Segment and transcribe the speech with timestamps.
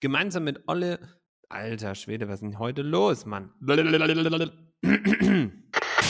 [0.00, 1.00] Gemeinsam mit Olle.
[1.48, 3.50] Alter Schwede, was ist denn heute los, Mann?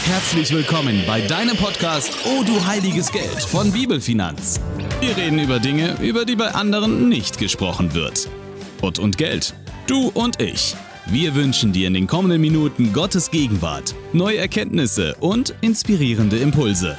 [0.05, 4.61] Herzlich willkommen bei deinem Podcast Oh du heiliges Geld von Bibelfinanz.
[5.01, 8.29] Wir reden über Dinge, über die bei anderen nicht gesprochen wird.
[8.83, 9.55] Gott und Geld.
[9.87, 10.77] Du und ich.
[11.07, 16.99] Wir wünschen dir in den kommenden Minuten Gottes Gegenwart, neue Erkenntnisse und inspirierende Impulse.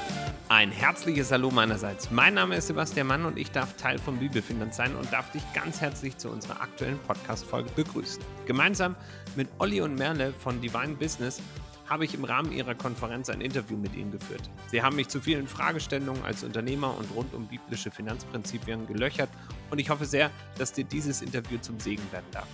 [0.52, 2.10] Ein herzliches Hallo meinerseits.
[2.10, 5.44] Mein Name ist Sebastian Mann und ich darf Teil von Bibelfinanz sein und darf dich
[5.54, 8.20] ganz herzlich zu unserer aktuellen Podcast-Folge begrüßen.
[8.48, 8.96] Gemeinsam
[9.36, 11.40] mit Olli und Merle von Divine Business
[11.88, 14.50] habe ich im Rahmen ihrer Konferenz ein Interview mit ihnen geführt.
[14.72, 19.30] Sie haben mich zu vielen Fragestellungen als Unternehmer und rund um biblische Finanzprinzipien gelöchert
[19.70, 22.48] und ich hoffe sehr, dass dir dieses Interview zum Segen werden darf.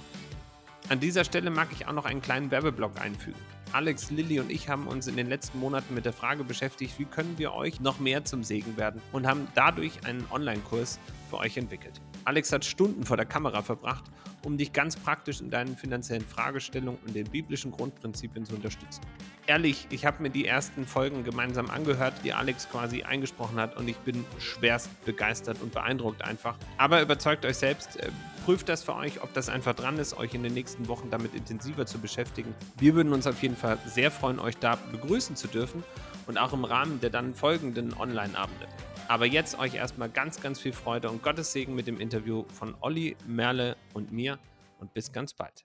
[0.88, 3.40] An dieser Stelle mag ich auch noch einen kleinen Werbeblock einfügen.
[3.72, 7.06] Alex, Lilly und ich haben uns in den letzten Monaten mit der Frage beschäftigt, wie
[7.06, 11.00] können wir euch noch mehr zum Segen werden und haben dadurch einen Online-Kurs
[11.32, 12.00] für euch entwickelt.
[12.24, 14.06] Alex hat Stunden vor der Kamera verbracht,
[14.44, 19.02] um dich ganz praktisch in deinen finanziellen Fragestellungen und den biblischen Grundprinzipien zu unterstützen.
[19.48, 23.88] Ehrlich, ich habe mir die ersten Folgen gemeinsam angehört, die Alex quasi eingesprochen hat und
[23.88, 26.55] ich bin schwerst begeistert und beeindruckt einfach.
[26.77, 28.10] Aber überzeugt euch selbst, äh,
[28.46, 31.34] prüft das für euch, ob das einfach dran ist, euch in den nächsten Wochen damit
[31.34, 32.54] intensiver zu beschäftigen.
[32.77, 35.84] Wir würden uns auf jeden Fall sehr freuen, euch da begrüßen zu dürfen
[36.27, 38.68] und auch im Rahmen der dann folgenden Online-Abende.
[39.07, 42.76] Aber jetzt euch erstmal ganz, ganz viel Freude und Gottes Segen mit dem Interview von
[42.82, 44.37] Olli, Merle und mir
[44.80, 45.65] und bis ganz bald.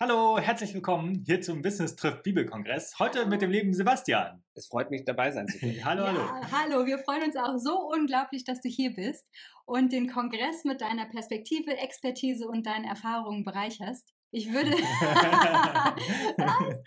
[0.00, 2.98] Hallo, herzlich willkommen hier zum Business Trifft Bibelkongress.
[2.98, 4.42] Heute mit dem lieben Sebastian.
[4.54, 5.78] Es freut mich dabei sein zu können.
[5.84, 6.18] hallo, hallo.
[6.18, 9.24] Ja, hallo, wir freuen uns auch so unglaublich, dass du hier bist
[9.66, 14.12] und den Kongress mit deiner Perspektive, Expertise und deinen Erfahrungen bereicherst.
[14.32, 14.70] Ich würde.
[16.36, 16.82] ganz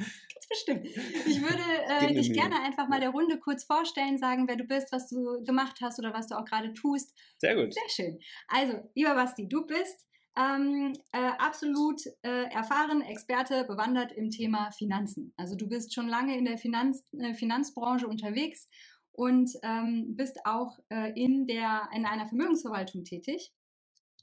[0.50, 0.86] bestimmt.
[0.86, 4.92] Ich würde äh, dich gerne einfach mal der Runde kurz vorstellen, sagen, wer du bist,
[4.92, 7.14] was du gemacht hast oder was du auch gerade tust.
[7.38, 7.74] Sehr gut.
[7.74, 8.20] Sehr schön.
[8.50, 10.07] Also, lieber Basti, du bist
[10.38, 15.34] ähm, äh, absolut äh, erfahren, Experte, bewandert im Thema Finanzen.
[15.36, 18.70] Also du bist schon lange in der Finanz, äh, Finanzbranche unterwegs
[19.12, 23.52] und ähm, bist auch äh, in, der, in einer Vermögensverwaltung tätig.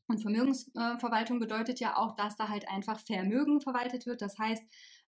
[0.06, 4.20] Und Vermögensverwaltung bedeutet ja auch, dass da halt einfach Vermögen verwaltet wird.
[4.20, 4.62] Das heißt,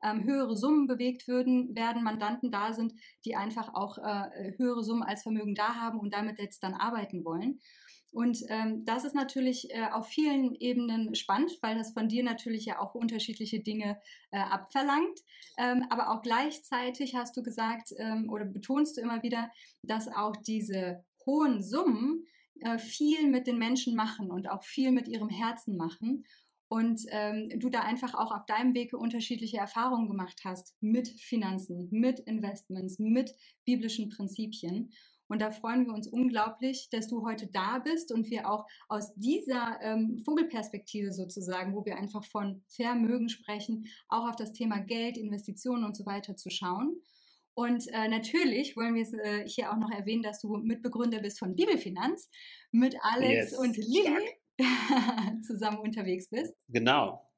[0.05, 5.03] ähm, höhere Summen bewegt würden, werden Mandanten da sind, die einfach auch äh, höhere Summen
[5.03, 7.61] als Vermögen da haben und damit jetzt dann arbeiten wollen.
[8.15, 12.65] Und ähm, das ist natürlich äh, auf vielen Ebenen spannend, weil das von dir natürlich
[12.65, 13.99] ja auch unterschiedliche Dinge
[14.31, 15.19] äh, abverlangt.
[15.59, 19.51] Ähm, aber auch gleichzeitig hast du gesagt ähm, oder betonst du immer wieder,
[19.83, 22.25] dass auch diese hohen Summen
[22.61, 26.25] äh, viel mit den Menschen machen und auch viel mit ihrem Herzen machen.
[26.69, 31.89] Und ähm, du da einfach auch auf deinem Wege unterschiedliche Erfahrungen gemacht hast mit Finanzen,
[31.91, 34.93] mit Investments, mit biblischen Prinzipien.
[35.35, 39.13] Und da freuen wir uns unglaublich, dass du heute da bist und wir auch aus
[39.17, 45.17] dieser ähm, Vogelperspektive sozusagen, wo wir einfach von Vermögen sprechen, auch auf das Thema Geld,
[45.17, 47.03] Investitionen und so weiter zu schauen.
[47.55, 51.41] Und äh, natürlich wollen wir es äh, hier auch noch erwähnen, dass du Mitbegründer bist
[51.41, 52.31] von Bibelfinanz,
[52.71, 53.59] mit Alex yes.
[53.59, 54.39] und Lilly
[55.43, 56.55] zusammen unterwegs bist.
[56.69, 57.29] Genau.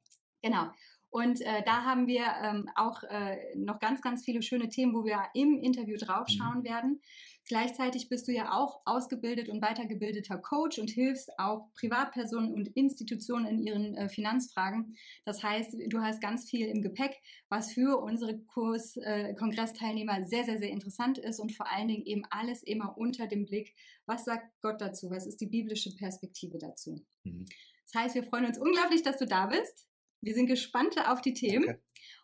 [0.42, 0.66] Genau.
[1.10, 5.04] Und äh, da haben wir ähm, auch äh, noch ganz, ganz viele schöne Themen, wo
[5.04, 6.64] wir im Interview draufschauen mhm.
[6.64, 7.00] werden.
[7.48, 13.46] Gleichzeitig bist du ja auch ausgebildet und weitergebildeter Coach und hilfst auch Privatpersonen und Institutionen
[13.46, 14.96] in ihren äh, Finanzfragen.
[15.24, 17.16] Das heißt, du hast ganz viel im Gepäck,
[17.48, 22.04] was für unsere Kurs, äh, Kongressteilnehmer sehr, sehr, sehr interessant ist und vor allen Dingen
[22.04, 25.10] eben alles immer unter dem Blick, was sagt Gott dazu?
[25.10, 27.04] Was ist die biblische Perspektive dazu?
[27.22, 27.46] Mhm.
[27.84, 29.86] Das heißt, wir freuen uns unglaublich, dass du da bist.
[30.20, 31.64] Wir sind gespannt auf die Themen.
[31.64, 31.78] Okay.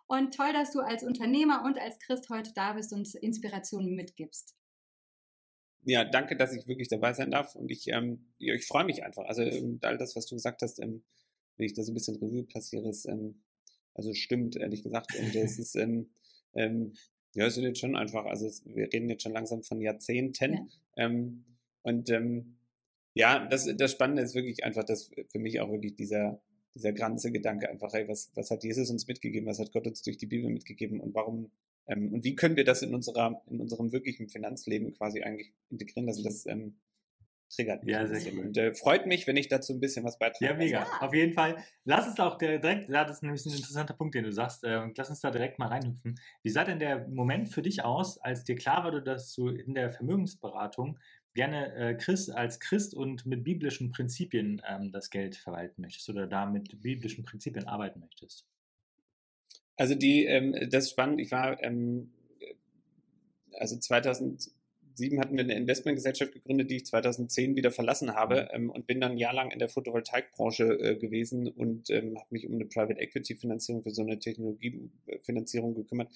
[0.07, 4.57] Und toll, dass du als Unternehmer und als Christ heute da bist und Inspirationen mitgibst
[5.85, 9.25] ja, danke, dass ich wirklich dabei sein darf und ich, ähm, ich freue mich einfach.
[9.25, 11.03] Also ähm, all das, was du gesagt hast, ähm,
[11.57, 13.43] wenn ich da so ein bisschen Revue passiere, ist, ähm,
[13.95, 15.15] also stimmt, ehrlich gesagt.
[15.19, 16.11] Und es ist, ähm,
[16.55, 16.95] ähm,
[17.35, 20.71] ja, es sind jetzt schon einfach, also es, wir reden jetzt schon langsam von Jahrzehnten.
[20.97, 21.11] Ja.
[21.85, 22.13] Und
[23.15, 26.41] ja, das, das Spannende ist wirklich einfach, dass für mich auch wirklich dieser,
[26.75, 30.03] dieser ganze Gedanke einfach, hey, was, was hat Jesus uns mitgegeben, was hat Gott uns
[30.03, 31.51] durch die Bibel mitgegeben und warum
[31.87, 36.09] ähm, und wie können wir das in unserer, in unserem wirklichen Finanzleben quasi eigentlich integrieren?
[36.09, 36.77] Also das ähm,
[37.55, 37.93] triggert mich.
[37.93, 38.45] Ja, sehr gut.
[38.45, 40.45] Und äh, freut mich, wenn ich dazu ein bisschen was beitrage.
[40.47, 40.81] Ja, mega.
[40.81, 41.01] Ja.
[41.01, 41.57] Auf jeden Fall.
[41.85, 44.81] Lass uns auch direkt, ja, das ist nämlich ein interessanter Punkt, den du sagst, äh,
[44.97, 46.19] lass uns da direkt mal reinhüpfen.
[46.43, 49.75] Wie sah denn der Moment für dich aus, als dir klar wurde, dass du in
[49.75, 50.99] der Vermögensberatung
[51.35, 56.27] gerne äh, Christ, als Christ und mit biblischen Prinzipien ähm, das Geld verwalten möchtest oder
[56.27, 58.47] da mit biblischen Prinzipien arbeiten möchtest?
[59.77, 61.21] Also die, ähm, das ist spannend.
[61.21, 62.13] Ich war, ähm,
[63.53, 64.51] also 2000,
[64.97, 69.01] 2007 hatten wir eine Investmentgesellschaft gegründet, die ich 2010 wieder verlassen habe ähm, und bin
[69.01, 73.35] dann jahrelang in der Photovoltaikbranche äh, gewesen und ähm, habe mich um eine Private Equity
[73.35, 76.11] Finanzierung für so eine Technologiefinanzierung gekümmert.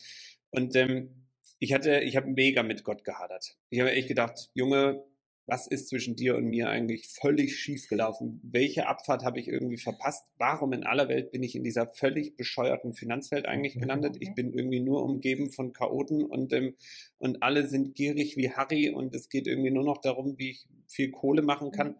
[0.50, 1.10] Und ähm,
[1.58, 3.56] ich hatte, ich habe mega mit Gott gehadert.
[3.70, 5.04] Ich habe echt gedacht, Junge,
[5.46, 8.40] was ist zwischen dir und mir eigentlich völlig schief gelaufen?
[8.42, 10.24] Welche Abfahrt habe ich irgendwie verpasst?
[10.38, 14.16] Warum in aller Welt bin ich in dieser völlig bescheuerten Finanzwelt eigentlich gelandet?
[14.18, 16.74] Ich bin irgendwie nur umgeben von Chaoten und, ähm,
[17.18, 20.66] und alle sind gierig wie Harry und es geht irgendwie nur noch darum, wie ich
[20.88, 21.96] viel Kohle machen kann.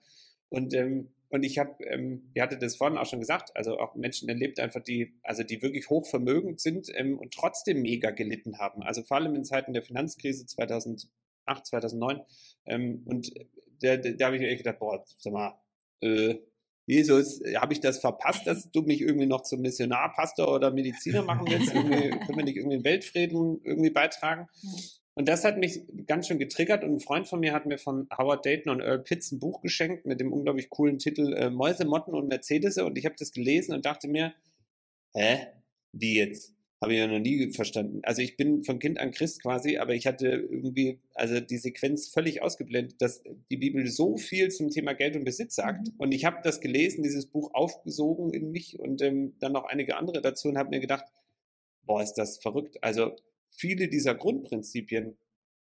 [0.48, 3.94] Und, ähm, und ich habe, ähm, ihr hattet das vorhin auch schon gesagt, also auch
[3.94, 8.82] Menschen erlebt einfach, die, also die wirklich hochvermögend sind ähm, und trotzdem mega gelitten haben.
[8.82, 11.08] Also vor allem in Zeiten der Finanzkrise 2000
[11.46, 12.20] 2008, 2009.
[12.66, 13.32] Ähm, und
[13.80, 15.58] da, da, habe ich mir echt gedacht, boah, sag mal,
[16.00, 16.36] äh,
[16.88, 21.22] Jesus, habe ich das verpasst, dass du mich irgendwie noch zum Missionar, Pastor oder Mediziner
[21.22, 21.74] machen willst?
[21.74, 24.46] Irgendwie, können wir nicht irgendwie den Weltfrieden irgendwie beitragen?
[25.18, 28.06] Und das hat mich ganz schön getriggert und ein Freund von mir hat mir von
[28.16, 31.86] Howard Dayton und Earl Pitts ein Buch geschenkt mit dem unglaublich coolen Titel äh, Mäuse,
[31.86, 34.34] Motten und Mercedes und ich habe das gelesen und dachte mir,
[35.14, 35.46] hä,
[35.92, 36.52] wie jetzt?
[36.82, 38.00] Habe ich ja noch nie verstanden.
[38.02, 42.08] Also ich bin von Kind an Christ quasi, aber ich hatte irgendwie, also die Sequenz
[42.08, 45.88] völlig ausgeblendet, dass die Bibel so viel zum Thema Geld und Besitz sagt.
[45.88, 45.94] Mhm.
[45.96, 49.96] Und ich habe das gelesen, dieses Buch aufgesogen in mich und ähm, dann noch einige
[49.96, 51.06] andere dazu und habe mir gedacht,
[51.84, 52.76] boah, ist das verrückt.
[52.82, 53.16] Also
[53.56, 55.16] viele dieser Grundprinzipien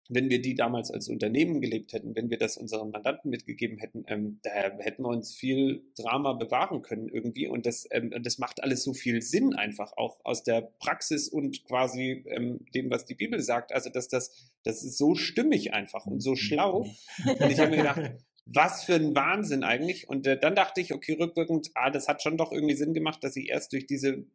[0.10, 4.06] wenn wir die damals als Unternehmen gelebt hätten, wenn wir das unseren Mandanten mitgegeben hätten,
[4.08, 7.48] ähm, da hätten wir uns viel Drama bewahren können irgendwie.
[7.48, 11.66] Und das, ähm, das macht alles so viel Sinn einfach auch aus der Praxis und
[11.66, 13.74] quasi ähm, dem, was die Bibel sagt.
[13.74, 16.88] Also, dass das, das ist so stimmig einfach und so schlau.
[17.26, 18.12] Und ich habe mir gedacht,
[18.46, 20.08] was für ein Wahnsinn eigentlich.
[20.08, 23.24] Und äh, dann dachte ich, okay, rückwirkend, ah, das hat schon doch irgendwie Sinn gemacht,
[23.24, 24.26] dass ich erst durch diese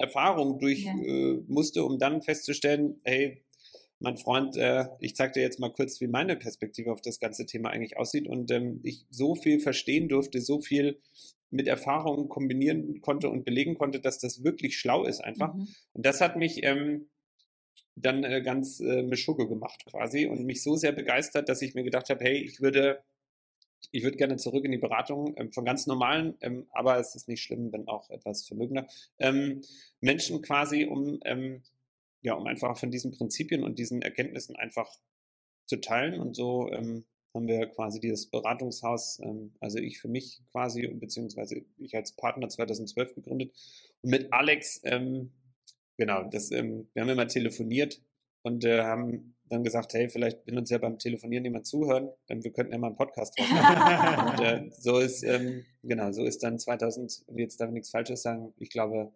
[0.00, 0.94] Erfahrung durch ja.
[0.94, 3.44] äh, musste, um dann festzustellen, hey,
[4.00, 7.46] mein Freund, äh, ich zeige dir jetzt mal kurz, wie meine Perspektive auf das ganze
[7.46, 10.98] Thema eigentlich aussieht und ähm, ich so viel verstehen durfte, so viel
[11.50, 15.54] mit Erfahrungen kombinieren konnte und belegen konnte, dass das wirklich schlau ist einfach.
[15.54, 15.68] Mhm.
[15.92, 17.10] Und das hat mich ähm,
[17.96, 21.82] dann äh, ganz äh, Mischugge gemacht quasi und mich so sehr begeistert, dass ich mir
[21.82, 23.02] gedacht habe, hey, ich würde
[23.92, 27.28] ich würde gerne zurück in die Beratung ähm, von ganz normalen, ähm, aber es ist
[27.28, 28.86] nicht schlimm, wenn auch etwas vermögender
[29.18, 29.62] ähm,
[30.00, 31.62] Menschen quasi, um ähm,
[32.22, 34.90] ja, um einfach von diesen Prinzipien und diesen Erkenntnissen einfach
[35.66, 36.20] zu teilen.
[36.20, 41.64] Und so ähm, haben wir quasi dieses Beratungshaus, ähm, also ich für mich quasi, beziehungsweise
[41.78, 43.54] ich als Partner 2012 gegründet.
[44.02, 44.82] Und mit Alex,
[45.96, 48.02] genau, das, wir haben immer telefoniert
[48.42, 52.44] und äh, haben dann gesagt, hey, vielleicht will uns ja beim Telefonieren jemand zuhören, ähm,
[52.44, 54.30] wir könnten ja mal einen Podcast machen.
[54.30, 58.22] und äh, so ist, ähm, genau, so ist dann 2000, jetzt darf ich nichts Falsches
[58.22, 59.12] sagen, ich glaube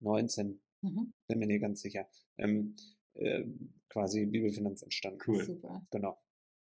[0.00, 1.12] 19 Mhm.
[1.26, 2.08] Bin mir nicht ganz sicher.
[2.36, 2.76] Ähm,
[3.14, 3.44] äh,
[3.88, 5.20] quasi Bibelfinanz entstanden.
[5.26, 5.44] Cool.
[5.44, 5.86] Super.
[5.90, 6.18] Genau.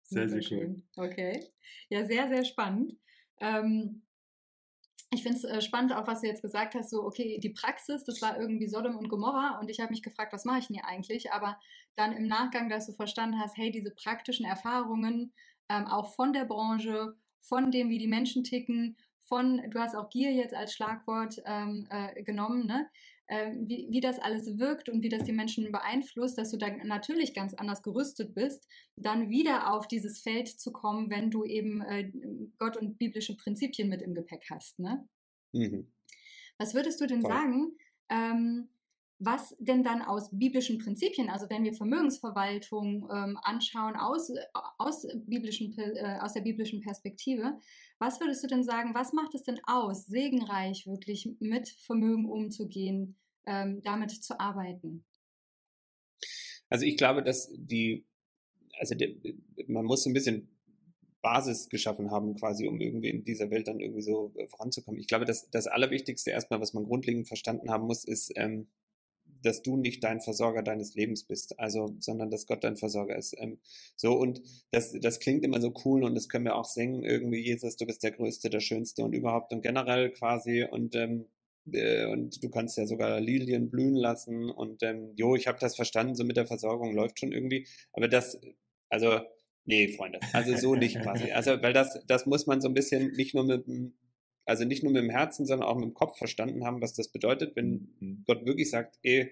[0.03, 0.81] Sehr, sehr, sehr cool.
[0.97, 1.45] Okay.
[1.89, 2.97] Ja, sehr, sehr spannend.
[3.39, 4.01] Ähm,
[5.13, 8.03] ich finde es äh, spannend, auch was du jetzt gesagt hast, so, okay, die Praxis,
[8.05, 10.75] das war irgendwie Sodom und Gomorra und ich habe mich gefragt, was mache ich denn
[10.75, 11.33] hier eigentlich?
[11.33, 11.59] Aber
[11.95, 15.33] dann im Nachgang, dass du verstanden hast, hey, diese praktischen Erfahrungen,
[15.69, 20.09] ähm, auch von der Branche, von dem, wie die Menschen ticken, von, du hast auch
[20.09, 22.89] Gier jetzt als Schlagwort ähm, äh, genommen, ne?
[23.27, 26.77] Äh, wie, wie das alles wirkt und wie das die Menschen beeinflusst, dass du dann
[26.85, 31.81] natürlich ganz anders gerüstet bist, dann wieder auf dieses Feld zu kommen, wenn du eben
[31.81, 32.11] äh,
[32.57, 34.79] Gott und biblische Prinzipien mit im Gepäck hast.
[34.79, 35.07] Ne?
[35.53, 35.91] Mhm.
[36.57, 37.31] Was würdest du denn Voll.
[37.31, 37.77] sagen?
[38.09, 38.69] Ähm,
[39.23, 44.31] was denn dann aus biblischen Prinzipien, also wenn wir Vermögensverwaltung ähm, anschauen aus,
[44.79, 47.57] aus, biblischen, äh, aus der biblischen Perspektive,
[47.99, 53.15] was würdest du denn sagen, was macht es denn aus, segenreich wirklich mit Vermögen umzugehen,
[53.45, 55.05] ähm, damit zu arbeiten?
[56.69, 58.05] Also ich glaube, dass die,
[58.79, 59.09] also der,
[59.67, 60.49] man muss ein bisschen
[61.21, 64.99] Basis geschaffen haben, quasi, um irgendwie in dieser Welt dann irgendwie so äh, voranzukommen.
[64.99, 68.67] Ich glaube, dass das Allerwichtigste erstmal, was man grundlegend verstanden haben muss, ist, ähm,
[69.43, 73.35] dass du nicht dein Versorger deines Lebens bist, also, sondern dass Gott dein Versorger ist.
[73.37, 73.59] Ähm,
[73.95, 77.39] so, und das, das klingt immer so cool und das können wir auch singen, irgendwie,
[77.39, 81.25] Jesus, du bist der Größte, der Schönste und überhaupt und generell quasi und, ähm,
[81.71, 85.75] äh, und du kannst ja sogar Lilien blühen lassen und, ähm, jo, ich habe das
[85.75, 88.39] verstanden, so mit der Versorgung läuft schon irgendwie, aber das,
[88.89, 89.19] also,
[89.65, 91.31] nee, Freunde, also so nicht quasi.
[91.31, 93.65] Also, weil das, das muss man so ein bisschen nicht nur mit
[94.51, 97.07] also nicht nur mit dem Herzen, sondern auch mit dem Kopf verstanden haben, was das
[97.07, 98.23] bedeutet, wenn mhm.
[98.27, 99.31] Gott wirklich sagt, ey,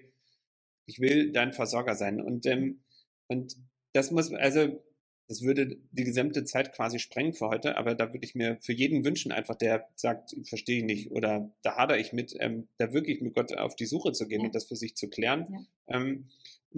[0.86, 2.20] ich will dein Versorger sein.
[2.20, 2.80] Und, ähm,
[3.28, 3.56] und
[3.92, 4.82] das muss, also
[5.28, 8.72] das würde die gesamte Zeit quasi sprengen für heute, aber da würde ich mir für
[8.72, 12.92] jeden wünschen, einfach der sagt, verstehe ich nicht oder da hadere ich mit, ähm, da
[12.92, 14.46] wirklich mit Gott auf die Suche zu gehen ja.
[14.46, 15.46] und das für sich zu klären.
[15.86, 15.96] Ja.
[15.96, 16.30] Ähm,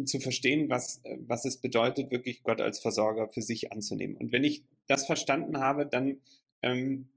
[0.05, 4.17] zu verstehen, was, was es bedeutet, wirklich Gott als Versorger für sich anzunehmen.
[4.17, 6.21] Und wenn ich das verstanden habe, dann,
[6.63, 7.09] ähm,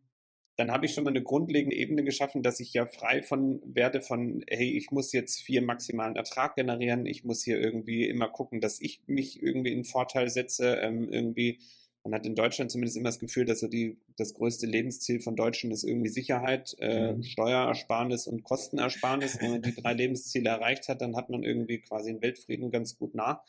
[0.57, 4.01] dann habe ich schon mal eine grundlegende Ebene geschaffen, dass ich ja frei von werde
[4.01, 8.61] von, hey, ich muss jetzt vier maximalen Ertrag generieren, ich muss hier irgendwie immer gucken,
[8.61, 11.59] dass ich mich irgendwie in Vorteil setze, ähm, irgendwie
[12.05, 15.35] man hat in Deutschland zumindest immer das Gefühl, dass so die, das größte Lebensziel von
[15.35, 17.23] Deutschen ist irgendwie Sicherheit, äh, mhm.
[17.23, 19.41] Steuerersparnis und Kostenersparnis.
[19.41, 22.95] Wenn man die drei Lebensziele erreicht hat, dann hat man irgendwie quasi einen Weltfrieden ganz
[22.99, 23.43] gut nah.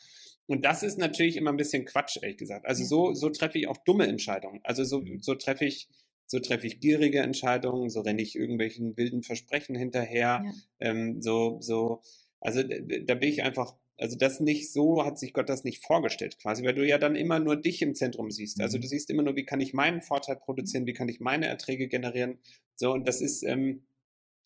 [0.47, 2.65] Und das ist natürlich immer ein bisschen Quatsch, ehrlich gesagt.
[2.65, 4.59] Also so, so treffe ich auch dumme Entscheidungen.
[4.63, 5.19] Also so, mhm.
[5.21, 5.87] so treffe ich,
[6.27, 10.51] so treffe ich gierige Entscheidungen, so renne ich irgendwelchen wilden Versprechen hinterher, ja.
[10.79, 12.01] ähm, so, so,
[12.39, 16.37] also da bin ich einfach also das nicht so hat sich Gott das nicht vorgestellt
[16.39, 18.61] quasi, weil du ja dann immer nur dich im Zentrum siehst.
[18.61, 18.81] Also mhm.
[18.81, 21.87] du siehst immer nur, wie kann ich meinen Vorteil produzieren, wie kann ich meine Erträge
[21.87, 22.37] generieren.
[22.75, 23.87] So und das ist ähm,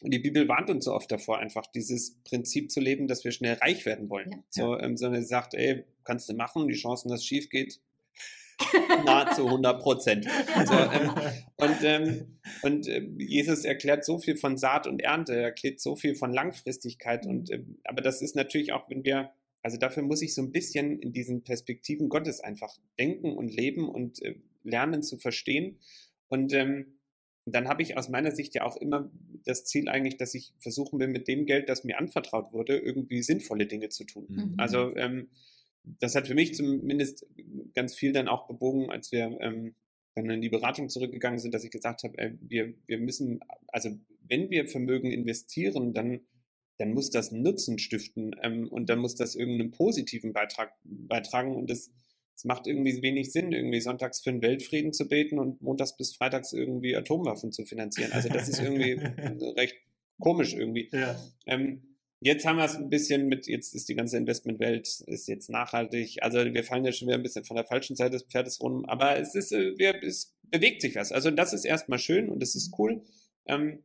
[0.03, 3.55] die Bibel warnt uns so oft davor, einfach dieses Prinzip zu leben, dass wir schnell
[3.55, 4.31] reich werden wollen.
[4.31, 4.43] Ja.
[4.49, 7.79] So, ähm, sondern sie sagt, ey, kannst du machen, die Chancen, dass es schief geht,
[9.05, 10.27] nahezu 100 Prozent.
[10.55, 11.11] Also, ähm,
[11.57, 15.95] und ähm, und äh, Jesus erklärt so viel von Saat und Ernte, er erklärt so
[15.95, 17.25] viel von Langfristigkeit.
[17.25, 19.31] Und, äh, aber das ist natürlich auch, wenn wir
[19.63, 23.87] also dafür muss ich so ein bisschen in diesen Perspektiven Gottes einfach denken und leben
[23.87, 25.79] und äh, lernen zu verstehen.
[26.29, 26.97] Und ähm,
[27.45, 29.11] dann habe ich aus meiner Sicht ja auch immer
[29.45, 33.21] das Ziel eigentlich, dass ich versuchen will, mit dem Geld, das mir anvertraut wurde, irgendwie
[33.21, 34.25] sinnvolle Dinge zu tun.
[34.29, 34.53] Mhm.
[34.57, 35.29] Also ähm,
[35.83, 37.25] das hat für mich zumindest
[37.75, 39.75] ganz viel dann auch bewogen, als wir ähm,
[40.15, 43.89] dann in die Beratung zurückgegangen sind, dass ich gesagt habe, wir, wir müssen, also
[44.27, 46.21] wenn wir Vermögen investieren, dann
[46.81, 51.69] dann muss das Nutzen stiften ähm, und dann muss das irgendeinen positiven Beitrag beitragen und
[51.69, 51.91] das,
[52.33, 56.15] das macht irgendwie wenig Sinn, irgendwie sonntags für den Weltfrieden zu beten und montags bis
[56.15, 58.11] freitags irgendwie Atomwaffen zu finanzieren.
[58.13, 58.93] Also das ist irgendwie
[59.55, 59.75] recht
[60.19, 60.89] komisch irgendwie.
[60.91, 61.15] Ja.
[61.45, 61.90] Ähm,
[62.21, 66.21] jetzt haben wir es ein bisschen mit, jetzt ist die ganze Investmentwelt ist jetzt nachhaltig.
[66.21, 68.85] Also wir fallen ja schon wieder ein bisschen von der falschen Seite des Pferdes rum,
[68.85, 69.73] aber es ist, äh,
[70.03, 71.11] es bewegt sich was.
[71.11, 73.03] Also das ist erstmal schön und das ist cool.
[73.47, 73.83] Ähm,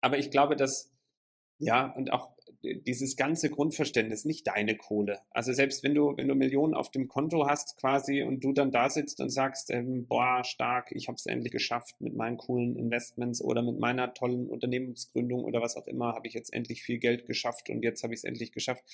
[0.00, 0.90] aber ich glaube, dass
[1.58, 5.20] ja, und auch dieses ganze Grundverständnis, nicht deine Kohle.
[5.30, 8.70] Also selbst wenn du, wenn du Millionen auf dem Konto hast quasi und du dann
[8.70, 12.76] da sitzt und sagst, ähm, boah, stark, ich habe es endlich geschafft mit meinen coolen
[12.76, 16.98] Investments oder mit meiner tollen Unternehmensgründung oder was auch immer, habe ich jetzt endlich viel
[16.98, 18.84] Geld geschafft und jetzt habe ich es endlich geschafft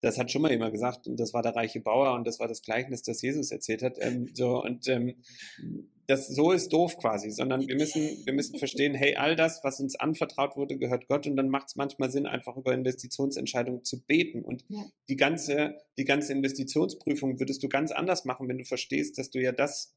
[0.00, 2.48] das hat schon mal jemand gesagt, und das war der reiche Bauer und das war
[2.48, 3.96] das Gleichnis, das Jesus erzählt hat.
[4.00, 5.16] Ähm, so, und ähm,
[6.06, 9.78] das so ist doof quasi, sondern wir müssen, wir müssen verstehen, hey, all das, was
[9.80, 14.02] uns anvertraut wurde, gehört Gott und dann macht es manchmal Sinn, einfach über Investitionsentscheidungen zu
[14.04, 14.42] beten.
[14.42, 14.84] Und ja.
[15.08, 19.40] die ganze, die ganze Investitionsprüfung würdest du ganz anders machen, wenn du verstehst, dass du
[19.40, 19.94] ja das,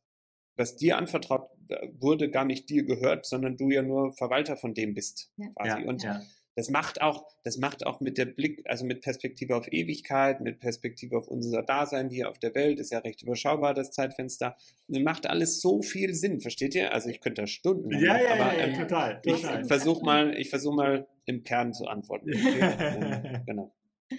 [0.58, 1.50] was dir anvertraut
[1.98, 5.32] wurde, gar nicht dir gehört, sondern du ja nur Verwalter von dem bist.
[5.38, 5.48] Ja.
[5.56, 5.86] Quasi.
[5.86, 6.22] und ja
[6.56, 10.60] das macht auch, das macht auch mit der Blick, also mit Perspektive auf Ewigkeit, mit
[10.60, 14.58] Perspektive auf unser Dasein hier auf der Welt, ist ja recht überschaubar, das Zeitfenster.
[14.88, 16.94] Das macht alles so viel Sinn, versteht ihr?
[16.94, 17.92] Also ich könnte da Stunden.
[17.92, 19.62] Ja, ja, aber, ja, ähm, total, total.
[19.62, 22.34] Ich versuche mal, ich versuche mal im Kern zu antworten.
[22.34, 23.42] Okay?
[23.46, 23.74] genau.
[24.10, 24.18] Ja,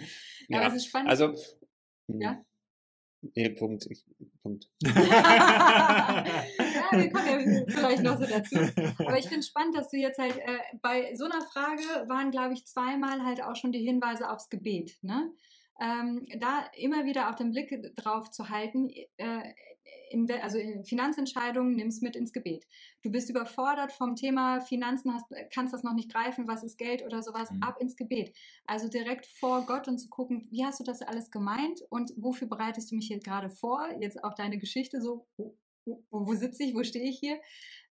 [0.48, 1.10] ja, das ist spannend.
[1.10, 1.34] Also,
[2.08, 2.42] ja.
[3.34, 3.86] Nee, Punkt.
[3.88, 4.04] Ich,
[4.42, 4.68] Punkt.
[4.82, 6.24] ja,
[6.90, 8.56] wir kommen ja vielleicht noch so dazu.
[8.98, 12.30] Aber ich finde es spannend, dass du jetzt halt äh, bei so einer Frage waren,
[12.32, 14.98] glaube ich, zweimal halt auch schon die Hinweise aufs Gebet.
[15.02, 15.32] Ne?
[15.80, 19.42] Ähm, da immer wieder auch den Blick drauf zu halten, äh,
[20.42, 22.66] also in Finanzentscheidungen nimmst mit ins Gebet.
[23.02, 27.02] Du bist überfordert vom Thema Finanzen, hast, kannst das noch nicht greifen, was ist Geld
[27.04, 27.62] oder sowas, mhm.
[27.62, 28.36] ab ins Gebet.
[28.66, 32.48] Also direkt vor Gott und zu gucken, wie hast du das alles gemeint und wofür
[32.48, 33.88] bereitest du mich hier gerade vor?
[34.00, 37.40] Jetzt auch deine Geschichte so, wo, wo, wo sitze ich, wo stehe ich hier?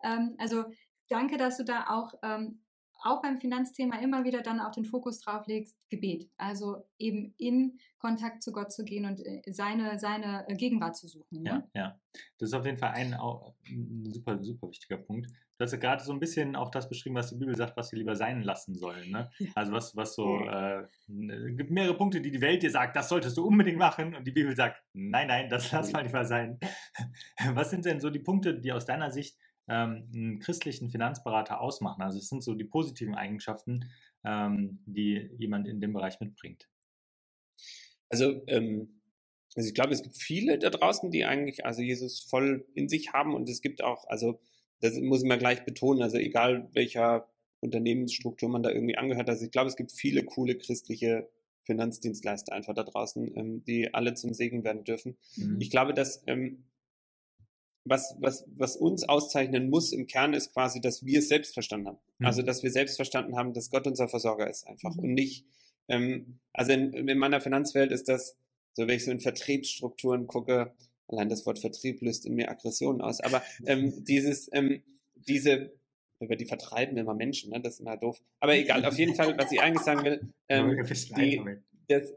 [0.02, 0.64] Ähm, also
[1.08, 2.60] danke, dass du da auch ähm,
[3.02, 6.30] auch beim Finanzthema immer wieder dann auch den Fokus drauf legst, Gebet.
[6.36, 11.08] Also eben in Kontakt zu Gott zu gehen und äh, seine, seine äh, Gegenwart zu
[11.08, 11.42] suchen.
[11.42, 11.68] Ne?
[11.74, 12.00] Ja, ja.
[12.38, 15.28] Das ist auf jeden Fall ein, ein super, super wichtiger Punkt.
[15.60, 17.92] Du hast ja gerade so ein bisschen auch das beschrieben, was die Bibel sagt, was
[17.92, 19.10] wir lieber sein lassen sollen.
[19.10, 19.30] Ne?
[19.38, 19.50] Ja.
[19.54, 23.36] Also was, was so, äh, gibt mehrere Punkte, die die Welt dir sagt, das solltest
[23.36, 26.58] du unbedingt machen und die Bibel sagt, nein, nein, das lass mal lieber sein.
[27.52, 29.36] was sind denn so die Punkte, die aus deiner Sicht
[29.70, 32.02] ähm, einen christlichen Finanzberater ausmachen?
[32.02, 33.90] Also es sind so die positiven Eigenschaften,
[34.24, 36.68] ähm, die jemand in dem Bereich mitbringt.
[38.08, 39.00] Also, ähm,
[39.54, 43.12] also ich glaube, es gibt viele da draußen, die eigentlich also Jesus voll in sich
[43.12, 44.40] haben und es gibt auch, also
[44.80, 47.28] das muss ich mal gleich betonen, also egal welcher
[47.60, 51.28] Unternehmensstruktur man da irgendwie angehört, also ich glaube, es gibt viele coole christliche
[51.62, 55.16] Finanzdienstleister einfach da draußen, ähm, die alle zum Segen werden dürfen.
[55.36, 55.60] Mhm.
[55.60, 56.64] Ich glaube, dass ähm,
[57.84, 61.88] was, was, was uns auszeichnen muss im Kern ist quasi, dass wir es selbst verstanden
[61.88, 61.98] haben.
[62.18, 62.26] Mhm.
[62.26, 65.04] Also, dass wir selbst verstanden haben, dass Gott unser Versorger ist einfach mhm.
[65.04, 65.46] und nicht,
[65.88, 68.36] ähm, also in, in, meiner Finanzwelt ist das,
[68.74, 70.72] So, wenn ich so in Vertriebsstrukturen gucke,
[71.08, 74.82] allein das Wort Vertrieb löst in mir Aggressionen aus, aber ähm, dieses, ähm,
[75.14, 75.72] diese,
[76.20, 77.60] über die vertreiben immer Menschen, ne?
[77.60, 78.20] das ist immer doof.
[78.40, 81.42] Aber egal, auf jeden Fall, was ich eigentlich sagen will, ähm, die,
[81.90, 82.12] das,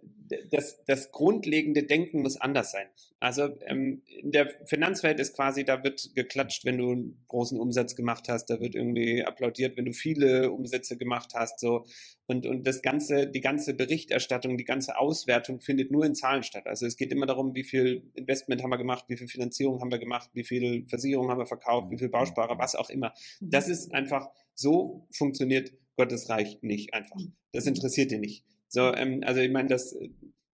[0.52, 2.88] das, das grundlegende Denken muss anders sein.
[3.20, 7.96] Also ähm, in der Finanzwelt ist quasi, da wird geklatscht, wenn du einen großen Umsatz
[7.96, 11.86] gemacht hast, da wird irgendwie applaudiert, wenn du viele Umsätze gemacht hast, so
[12.26, 16.68] und und das ganze, die ganze Berichterstattung, die ganze Auswertung findet nur in Zahlen statt.
[16.68, 19.92] Also es geht immer darum, wie viel Investment haben wir gemacht, wie viel Finanzierung haben
[19.92, 23.14] wir gemacht, wie viel Versicherung haben wir verkauft, wie viel Bausparer, was auch immer.
[23.42, 27.18] Das ist einfach so funktioniert Gottes Reich nicht einfach.
[27.52, 28.46] Das interessiert dir nicht.
[28.74, 29.96] So, ähm, also ich meine, das,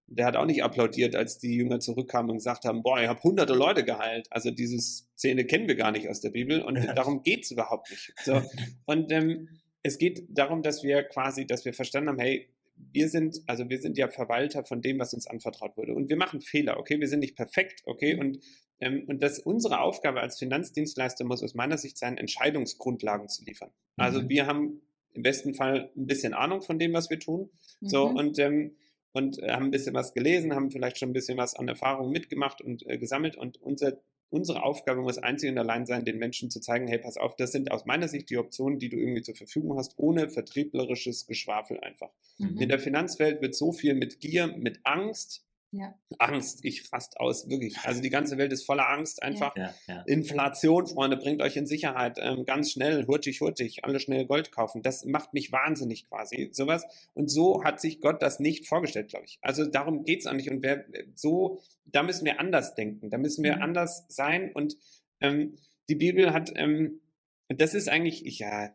[0.08, 3.24] der hat auch nicht applaudiert, als die Jünger zurückkamen und gesagt haben, boah, ich habe
[3.24, 4.28] hunderte Leute geheilt.
[4.30, 6.94] Also diese Szene kennen wir gar nicht aus der Bibel und ja.
[6.94, 8.14] darum geht's überhaupt nicht.
[8.26, 8.42] So,
[8.86, 9.48] und ähm,
[9.84, 12.50] es geht darum, dass wir quasi, dass wir verstanden haben, hey,
[12.92, 15.94] wir sind, also wir sind ja Verwalter von dem, was uns anvertraut wurde.
[15.94, 17.00] Und wir machen Fehler, okay?
[17.00, 18.16] Wir sind nicht perfekt, okay?
[18.16, 18.20] Mhm.
[18.20, 18.40] Und,
[18.82, 23.72] ähm, und das unsere Aufgabe als Finanzdienstleister muss aus meiner Sicht sein, Entscheidungsgrundlagen zu liefern.
[23.96, 24.30] Also mhm.
[24.30, 24.82] wir haben
[25.14, 27.50] im besten Fall ein bisschen Ahnung von dem, was wir tun.
[27.82, 27.90] Mhm.
[27.90, 28.76] So und ähm,
[29.12, 32.12] und äh, haben ein bisschen was gelesen, haben vielleicht schon ein bisschen was an Erfahrung
[32.12, 33.36] mitgemacht und äh, gesammelt.
[33.36, 34.00] Und unser,
[34.30, 37.52] unsere Aufgabe muss einzig und allein sein, den Menschen zu zeigen, hey, pass auf, das
[37.52, 41.80] sind aus meiner Sicht die Optionen, die du irgendwie zur Verfügung hast, ohne vertrieblerisches Geschwafel
[41.80, 42.12] einfach.
[42.38, 42.60] Mhm.
[42.60, 45.94] In der Finanzwelt wird so viel mit Gier, mit Angst, ja.
[46.18, 47.78] Angst, ich rast aus, wirklich.
[47.84, 49.56] Also die ganze Welt ist voller Angst, einfach.
[49.56, 50.02] Ja, ja.
[50.08, 52.18] Inflation, Freunde, bringt euch in Sicherheit.
[52.20, 54.82] Ähm, ganz schnell, hurtig, hurtig, alle schnell Gold kaufen.
[54.82, 56.86] Das macht mich wahnsinnig quasi, sowas.
[57.14, 59.38] Und so hat sich Gott das nicht vorgestellt, glaube ich.
[59.42, 60.50] Also darum geht es eigentlich.
[60.50, 63.62] Und wer so, da müssen wir anders denken, da müssen wir mhm.
[63.62, 64.52] anders sein.
[64.52, 64.76] Und
[65.22, 65.56] ähm,
[65.88, 67.00] die Bibel hat, ähm,
[67.48, 68.72] das ist eigentlich, ich, ja,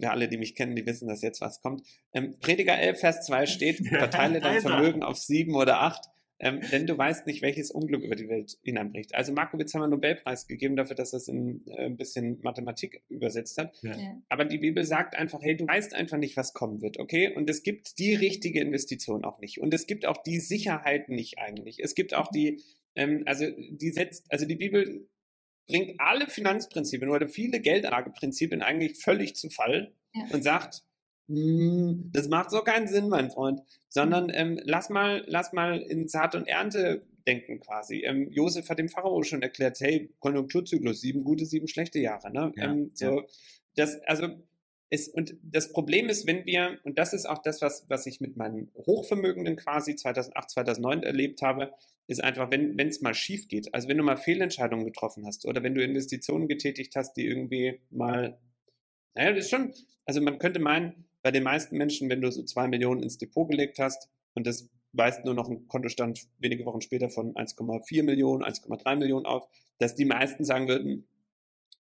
[0.00, 1.82] für alle, die mich kennen, die wissen, dass jetzt was kommt.
[2.14, 6.08] Ähm, Prediger 11, Vers 2 steht, verteile dein Vermögen auf sieben oder acht
[6.40, 9.14] ähm, denn du weißt nicht, welches Unglück über die Welt hineinbricht.
[9.14, 12.38] Also Markowitz haben wir einen Nobelpreis gegeben dafür, dass er es in äh, ein bisschen
[12.42, 13.76] Mathematik übersetzt hat.
[13.82, 13.96] Ja.
[14.28, 17.34] Aber die Bibel sagt einfach, hey, du weißt einfach nicht, was kommen wird, okay?
[17.34, 19.60] Und es gibt die richtige Investition auch nicht.
[19.60, 21.80] Und es gibt auch die Sicherheit nicht eigentlich.
[21.80, 22.62] Es gibt auch die,
[22.94, 25.08] ähm, also die setzt, also die Bibel
[25.66, 30.22] bringt alle Finanzprinzipien oder viele Geldanlageprinzipien eigentlich völlig zu Fall ja.
[30.32, 30.84] und sagt,
[31.28, 33.60] das macht so keinen Sinn, mein Freund.
[33.88, 38.04] Sondern ähm, lass mal, lass mal in Saat und Ernte denken quasi.
[38.04, 42.32] Ähm, Josef hat dem Pharao schon erklärt, hey, Konjunkturzyklus, sieben gute, sieben schlechte Jahre.
[42.32, 42.52] Ne?
[42.56, 43.26] Ja, ähm, so, ja.
[43.76, 44.28] das, also
[44.90, 48.20] es, und das Problem ist, wenn wir, und das ist auch das, was, was ich
[48.20, 51.74] mit meinen Hochvermögenden quasi 2008, 2009 erlebt habe,
[52.06, 55.62] ist einfach, wenn es mal schief geht, also wenn du mal Fehlentscheidungen getroffen hast oder
[55.62, 58.38] wenn du Investitionen getätigt hast, die irgendwie mal,
[59.14, 59.74] naja, das ist schon,
[60.06, 63.48] also man könnte meinen, bei den meisten Menschen, wenn du so zwei Millionen ins Depot
[63.48, 68.42] gelegt hast und das weist nur noch ein Kontostand wenige Wochen später von 1,4 Millionen,
[68.42, 69.46] 1,3 Millionen auf,
[69.78, 71.06] dass die meisten sagen würden,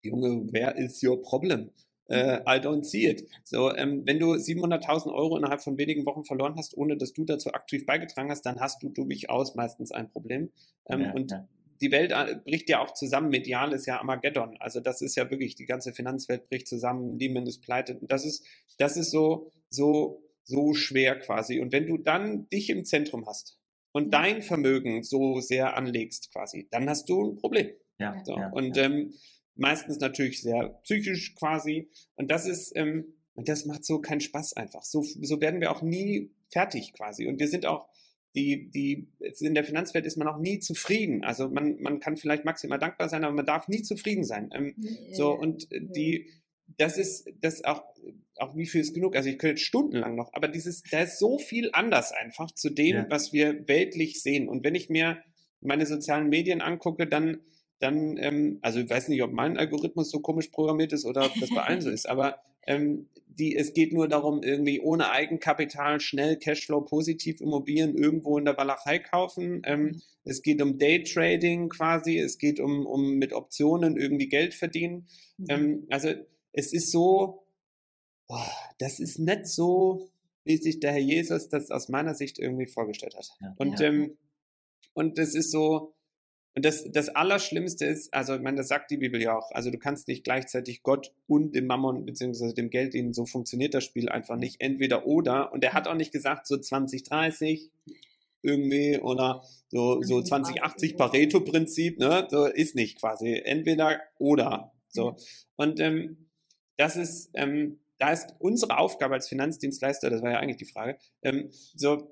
[0.03, 1.71] Junge, wer ist your problem?
[2.09, 3.25] Uh, I don't see it.
[3.45, 7.23] So, ähm, wenn du 700.000 Euro innerhalb von wenigen Wochen verloren hast, ohne dass du
[7.23, 10.51] dazu aktiv beigetragen hast, dann hast du durchaus meistens ein Problem.
[10.87, 11.47] Ähm, ja, und ja
[11.81, 13.29] die Welt äh, bricht ja auch zusammen.
[13.29, 14.57] Medial ist ja Armageddon.
[14.59, 17.99] Also das ist ja wirklich, die ganze Finanzwelt bricht zusammen, Lehman ist pleite.
[18.01, 18.45] Das ist,
[18.77, 21.59] das ist so, so, so schwer quasi.
[21.59, 23.57] Und wenn du dann dich im Zentrum hast
[23.91, 27.71] und dein Vermögen so sehr anlegst quasi, dann hast du ein Problem.
[27.99, 28.23] Ja.
[28.23, 28.37] So.
[28.37, 28.85] Ja, und ja.
[28.85, 29.13] Ähm,
[29.55, 31.89] meistens natürlich sehr psychisch quasi.
[32.15, 34.83] Und das ist, ähm, und das macht so keinen Spaß einfach.
[34.83, 37.27] So, so werden wir auch nie fertig quasi.
[37.27, 37.87] Und wir sind auch,
[38.35, 39.07] die, die,
[39.39, 41.23] in der Finanzwelt ist man auch nie zufrieden.
[41.23, 44.49] Also man, man kann vielleicht maximal dankbar sein, aber man darf nie zufrieden sein.
[44.53, 46.29] Ähm, nee, so, und die,
[46.77, 47.83] das ist, das auch,
[48.37, 49.15] auch wie viel ist genug?
[49.15, 52.95] Also ich könnte stundenlang noch, aber dieses, da ist so viel anders einfach zu dem,
[52.95, 53.05] ja.
[53.09, 54.47] was wir weltlich sehen.
[54.47, 55.21] Und wenn ich mir
[55.59, 57.41] meine sozialen Medien angucke, dann,
[57.79, 61.33] dann, ähm, also ich weiß nicht, ob mein Algorithmus so komisch programmiert ist oder ob
[61.39, 65.99] das bei allen so ist, aber ähm, die, es geht nur darum, irgendwie ohne Eigenkapital
[65.99, 69.61] schnell Cashflow positiv Immobilien irgendwo in der Walachei kaufen.
[69.65, 70.01] Ähm, mhm.
[70.23, 75.07] es geht um Daytrading quasi, es geht um, um mit Optionen irgendwie Geld verdienen.
[75.37, 75.45] Mhm.
[75.49, 76.09] Ähm, also
[76.51, 77.45] es ist so,
[78.27, 80.09] boah, das ist nicht so,
[80.43, 83.29] wie sich der Herr Jesus das aus meiner Sicht irgendwie vorgestellt hat.
[83.39, 83.53] Ja.
[83.57, 83.87] Und, ja.
[83.87, 84.17] Ähm,
[84.93, 85.93] und das ist so,
[86.53, 89.71] und das, das Allerschlimmste ist, also ich meine, das sagt die Bibel ja auch, also
[89.71, 93.85] du kannst nicht gleichzeitig Gott und dem Mammon beziehungsweise dem Geld dienen, so funktioniert das
[93.85, 95.53] Spiel einfach nicht, entweder oder.
[95.53, 97.71] Und er hat auch nicht gesagt, so 2030
[98.41, 104.73] irgendwie oder so, so 2080 Pareto-Prinzip, ne, so ist nicht quasi, entweder oder.
[104.89, 105.15] So.
[105.55, 106.29] Und ähm,
[106.75, 110.97] das ist, ähm, da ist unsere Aufgabe als Finanzdienstleister, das war ja eigentlich die Frage,
[111.21, 112.11] ähm, so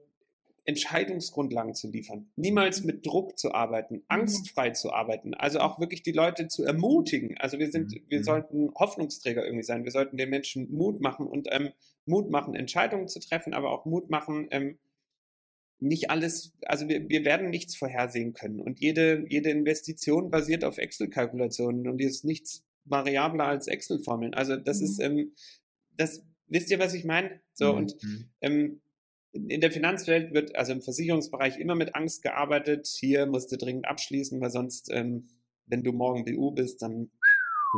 [0.69, 4.03] Entscheidungsgrundlagen zu liefern, niemals mit Druck zu arbeiten, Mhm.
[4.07, 7.37] angstfrei zu arbeiten, also auch wirklich die Leute zu ermutigen.
[7.39, 8.23] Also wir sind, wir Mhm.
[8.23, 9.83] sollten Hoffnungsträger irgendwie sein.
[9.83, 11.69] Wir sollten den Menschen Mut machen und ähm,
[12.05, 14.77] Mut machen, Entscheidungen zu treffen, aber auch Mut machen, ähm,
[15.81, 18.59] nicht alles, also wir, wir werden nichts vorhersehen können.
[18.59, 24.33] Und jede, jede Investition basiert auf Excel-Kalkulationen und ist nichts variabler als Excel-Formeln.
[24.33, 24.85] Also das Mhm.
[24.85, 25.31] ist, ähm,
[25.97, 27.39] das, wisst ihr, was ich meine?
[27.53, 27.77] So, Mhm.
[27.77, 27.95] und
[28.41, 28.81] ähm,
[29.31, 32.87] in der Finanzwelt wird, also im Versicherungsbereich, immer mit Angst gearbeitet.
[32.87, 35.27] Hier musst du dringend abschließen, weil sonst, ähm,
[35.67, 37.11] wenn du morgen BU bist, dann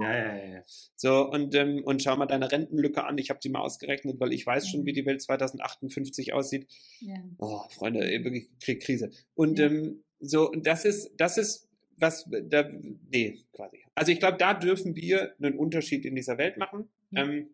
[0.02, 0.64] Ja, ja, ja, ja.
[0.96, 3.18] so und, ähm, und schau mal deine Rentenlücke an.
[3.18, 6.68] Ich habe die mal ausgerechnet, weil ich weiß schon, wie die Welt 2058 aussieht.
[7.02, 7.16] Ja.
[7.40, 9.12] Oh, Freunde, wirklich krieg Krise.
[9.36, 9.66] Und Ja.
[9.66, 12.70] ähm, so, und das ist, das ist was, da,
[13.12, 13.80] nee, quasi.
[13.94, 16.88] Also ich glaube, da dürfen wir einen Unterschied in dieser Welt machen.
[17.12, 17.24] Ja.
[17.24, 17.50] Ähm,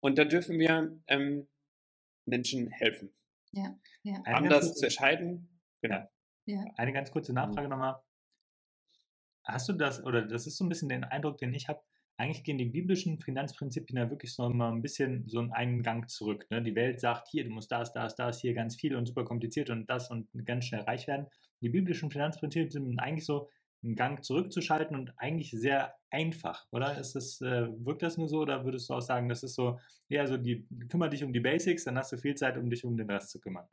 [0.00, 1.46] und da dürfen wir ähm,
[2.26, 3.10] Menschen helfen
[3.52, 3.76] Ja.
[4.02, 4.22] Ja.
[4.24, 5.48] Eine anders ganz zu entscheiden.
[5.82, 6.08] Genau.
[6.46, 6.64] Ja.
[6.76, 8.00] Eine ganz kurze Nachfrage nochmal.
[9.44, 11.82] Hast du das, oder das ist so ein bisschen den Eindruck, den ich habe,
[12.18, 16.46] eigentlich gehen die biblischen Finanzprinzipien ja wirklich so mal ein bisschen so einen Eingang zurück.
[16.50, 16.62] Ne?
[16.62, 19.70] Die Welt sagt, hier, du musst das, das, das, hier ganz viel und super kompliziert
[19.70, 21.26] und das und ganz schnell reich werden.
[21.62, 23.48] Die biblischen Finanzprinzipien sind eigentlich so
[23.82, 26.98] einen Gang zurückzuschalten und eigentlich sehr einfach, oder?
[26.98, 29.78] Ist das, äh, wirkt das nur so oder würdest du auch sagen, das ist so
[30.08, 32.84] eher so, die kümmere dich um die Basics, dann hast du viel Zeit, um dich
[32.84, 33.66] um den Rest zu kümmern.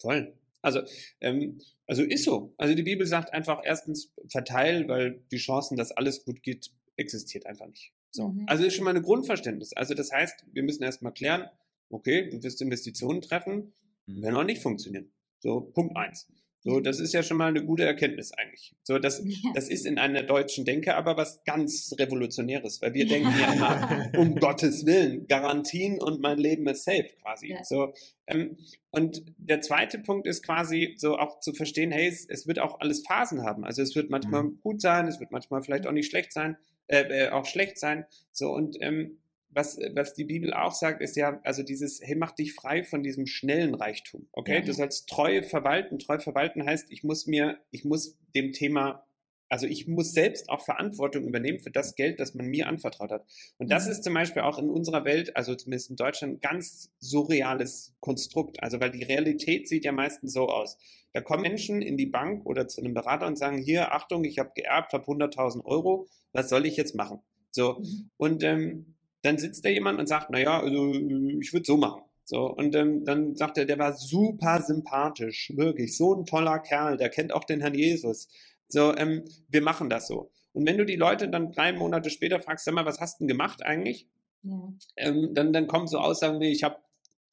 [0.00, 0.34] Voll.
[0.62, 0.80] Also,
[1.20, 2.54] ähm, also ist so.
[2.56, 7.46] Also die Bibel sagt einfach erstens verteil, weil die Chancen, dass alles gut geht, existiert
[7.46, 7.92] einfach nicht.
[8.12, 8.28] So.
[8.28, 8.44] Mhm.
[8.46, 9.72] Also ist schon mal ein Grundverständnis.
[9.72, 11.48] Also das heißt, wir müssen erstmal klären,
[11.90, 13.72] okay, du wirst Investitionen treffen,
[14.06, 15.12] werden auch nicht funktionieren.
[15.40, 16.28] So, Punkt eins.
[16.64, 18.74] So, das ist ja schon mal eine gute Erkenntnis eigentlich.
[18.84, 19.50] So, das, Ja.
[19.54, 24.12] das ist in einer deutschen Denke aber was ganz Revolutionäres, weil wir denken ja immer,
[24.16, 27.48] um Gottes Willen, Garantien und mein Leben ist safe quasi.
[27.48, 27.64] Ja.
[27.64, 27.92] So,
[28.28, 28.56] ähm,
[28.92, 32.78] und der zweite Punkt ist quasi so auch zu verstehen, hey, es, es wird auch
[32.80, 33.64] alles Phasen haben.
[33.64, 34.60] Also es wird manchmal Mhm.
[34.62, 38.04] gut sein, es wird manchmal vielleicht auch nicht schlecht sein, äh, äh, auch schlecht sein.
[38.30, 39.18] So und ähm,
[39.54, 43.02] was, was die Bibel auch sagt, ist ja, also dieses, hey, mach dich frei von
[43.02, 44.28] diesem schnellen Reichtum.
[44.32, 44.60] Okay, Ja.
[44.62, 45.98] du sollst treu verwalten.
[45.98, 49.04] Treu verwalten heißt, ich muss mir, ich muss dem Thema,
[49.48, 53.26] also ich muss selbst auch Verantwortung übernehmen für das Geld, das man mir anvertraut hat.
[53.58, 53.92] Und das Mhm.
[53.92, 58.62] ist zum Beispiel auch in unserer Welt, also zumindest in Deutschland, ein ganz surreales Konstrukt.
[58.62, 60.78] Also weil die Realität sieht ja meistens so aus.
[61.12, 64.38] Da kommen Menschen in die Bank oder zu einem Berater und sagen, hier, Achtung, ich
[64.38, 67.20] habe geerbt, habe 100.000 Euro, was soll ich jetzt machen?
[67.50, 68.10] So, Mhm.
[68.16, 72.02] und ähm, dann sitzt da jemand und sagt, naja, also ich würde so machen.
[72.24, 76.96] So, und ähm, dann sagt er, der war super sympathisch, wirklich, so ein toller Kerl,
[76.96, 78.28] der kennt auch den Herrn Jesus.
[78.68, 80.30] So, ähm, wir machen das so.
[80.52, 83.24] Und wenn du die Leute dann drei Monate später fragst, sag mal, was hast du
[83.24, 84.08] denn gemacht eigentlich?
[84.42, 84.72] Ja.
[84.96, 86.76] Ähm, dann, dann kommen so Aussagen wie, ich habe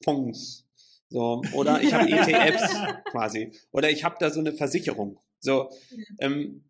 [0.02, 0.66] Fonds.
[1.08, 2.74] So, oder ich habe ETFs
[3.10, 3.52] quasi.
[3.72, 5.18] Oder ich habe da so eine Versicherung.
[5.40, 5.70] So,
[6.18, 6.64] ähm,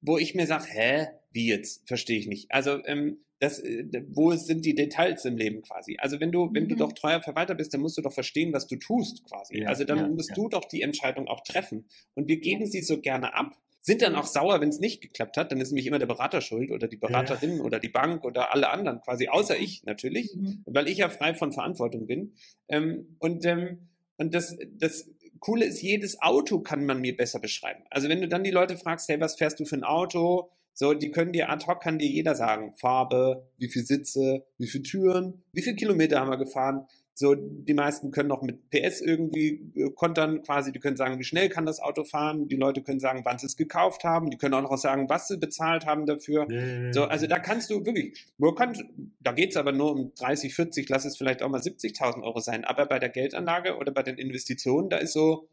[0.00, 1.86] wo ich mir sage, hä, wie jetzt?
[1.86, 2.50] Verstehe ich nicht.
[2.50, 5.96] Also, ähm, das, äh, wo sind die Details im Leben quasi?
[5.98, 6.78] Also, wenn du, wenn du Mhm.
[6.78, 9.60] doch treuer Verwalter bist, dann musst du doch verstehen, was du tust quasi.
[9.60, 10.34] Ja, also, dann ja, musst ja.
[10.34, 11.86] du doch die Entscheidung auch treffen.
[12.14, 15.36] Und wir geben sie so gerne ab, sind dann auch sauer, wenn es nicht geklappt
[15.36, 15.52] hat.
[15.52, 18.70] Dann ist nämlich immer der Berater schuld oder die Beraterin oder die Bank oder alle
[18.70, 20.62] anderen quasi, außer ich natürlich Mhm.
[20.66, 22.32] weil ich ja frei von Verantwortung bin.
[22.68, 25.08] Ähm, und ähm, und das, das
[25.40, 27.84] Coole ist, jedes Auto kann man mir besser beschreiben.
[27.90, 30.50] Also wenn du dann die Leute fragst, hey, was fährst du für ein Auto?
[30.78, 34.66] So, die können dir ad hoc, kann dir jeder sagen, Farbe, wie viel Sitze, wie
[34.66, 36.86] viele Türen, wie viele Kilometer haben wir gefahren.
[37.14, 41.24] So, die meisten können noch mit PS irgendwie äh, kontern quasi, die können sagen, wie
[41.24, 44.36] schnell kann das Auto fahren, die Leute können sagen, wann sie es gekauft haben, die
[44.36, 46.46] können auch noch sagen, was sie bezahlt haben dafür.
[46.92, 48.76] So, also da kannst du wirklich, man kann,
[49.20, 52.40] da geht es aber nur um 30, 40, lass es vielleicht auch mal 70.000 Euro
[52.40, 52.66] sein.
[52.66, 55.48] Aber bei der Geldanlage oder bei den Investitionen, da ist so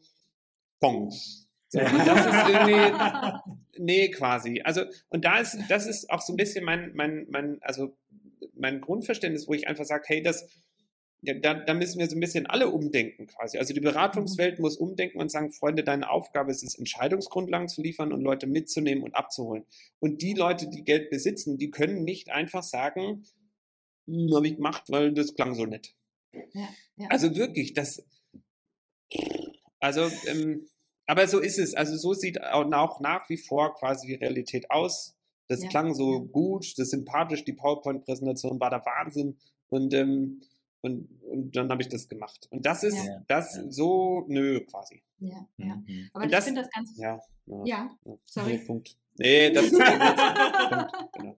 [0.81, 1.47] Pongs.
[1.73, 4.62] So, das ist irgendwie, nee, quasi.
[4.63, 7.97] Also, und da ist, das ist auch so ein bisschen mein, mein, mein, also
[8.53, 10.47] mein Grundverständnis, wo ich einfach sage, hey, das,
[11.21, 13.57] ja, da, da müssen wir so ein bisschen alle umdenken quasi.
[13.57, 18.13] Also die Beratungswelt muss umdenken und sagen, Freunde, deine Aufgabe ist es, Entscheidungsgrundlagen zu liefern
[18.13, 19.65] und Leute mitzunehmen und abzuholen.
[19.97, 23.23] Und die Leute, die Geld besitzen, die können nicht einfach sagen,
[24.05, 25.95] hm, habe ich gemacht, weil das klang so nett.
[26.33, 27.07] Ja, ja.
[27.09, 28.05] Also wirklich, das,
[29.79, 30.67] also, ähm,
[31.08, 31.74] aber so ist es.
[31.74, 35.16] Also so sieht auch nach, wie vor quasi die Realität aus.
[35.48, 39.38] Das Ja, klang so gut, das ist sympathisch, die PowerPoint-Präsentation war der Wahnsinn.
[39.70, 40.42] Und, ähm,
[40.82, 42.48] und, und dann habe ich das gemacht.
[42.50, 43.63] Und das ist, Ja, das ja.
[43.72, 45.04] so, nö, quasi.
[45.20, 45.76] ja, ja.
[45.76, 46.10] Mhm.
[46.13, 46.98] Aber Und ich das- finde das ganz.
[46.98, 47.20] Ja.
[47.46, 48.16] ja, Ja, ja.
[48.26, 48.52] sorry.
[48.58, 48.98] Nee, Punkt.
[49.18, 51.38] Nee, das ist Punkt, genau.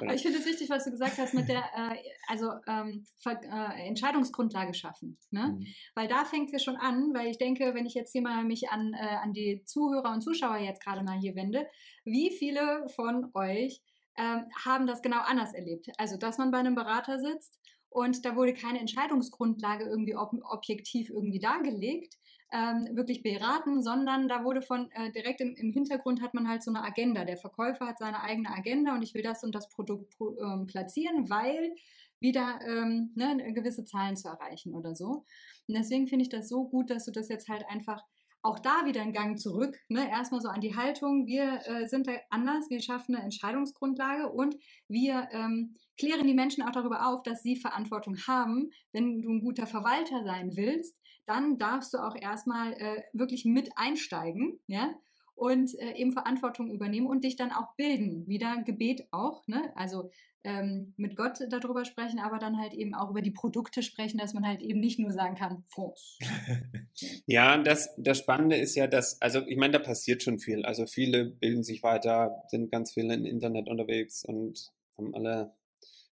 [0.00, 1.96] Aber ich finde es wichtig, was du gesagt hast mit der, äh,
[2.28, 5.18] also ähm, Ver äh, Entscheidungsgrundlage schaffen.
[5.30, 5.56] Ne?
[5.58, 5.66] Mhm.
[5.94, 8.44] Weil da fängt es ja schon an, weil ich denke, wenn ich jetzt hier mal
[8.44, 11.66] mich an, äh, an die Zuhörer und Zuschauer jetzt gerade mal hier wende,
[12.04, 13.82] wie viele von euch
[14.18, 15.88] ähm, haben das genau anders erlebt?
[15.98, 21.10] Also, dass man bei einem Berater sitzt und da wurde keine Entscheidungsgrundlage irgendwie ob objektiv
[21.10, 22.16] irgendwie dargelegt,
[22.52, 26.62] ähm, wirklich beraten, sondern da wurde von äh, direkt im, im, Hintergrund hat man halt
[26.62, 27.24] so eine Agenda.
[27.24, 31.28] Der Verkäufer hat seine eigene Agenda und ich will das und das Produkt ähm, platzieren,
[31.28, 31.74] weil
[32.20, 35.24] wieder ähm, ne, gewisse Zahlen zu erreichen oder so.
[35.68, 38.04] Und deswegen finde ich das so gut, dass du das jetzt halt einfach
[38.46, 39.76] auch da wieder einen Gang zurück.
[39.88, 40.08] Ne?
[40.08, 44.56] Erstmal so an die Haltung, wir äh, sind da anders, wir schaffen eine Entscheidungsgrundlage und
[44.88, 48.70] wir ähm, klären die Menschen auch darüber auf, dass sie Verantwortung haben.
[48.92, 53.70] Wenn du ein guter Verwalter sein willst, dann darfst du auch erstmal äh, wirklich mit
[53.76, 54.94] einsteigen, ja,
[55.36, 58.26] und äh, eben Verantwortung übernehmen und dich dann auch bilden.
[58.26, 59.70] Wieder Gebet auch, ne?
[59.76, 60.10] Also
[60.44, 64.32] ähm, mit Gott darüber sprechen, aber dann halt eben auch über die Produkte sprechen, dass
[64.32, 66.18] man halt eben nicht nur sagen kann, Fonds.
[67.26, 70.64] ja, das, das Spannende ist ja, dass, also ich meine, da passiert schon viel.
[70.64, 75.52] Also viele bilden sich weiter, sind ganz viel im Internet unterwegs und haben alle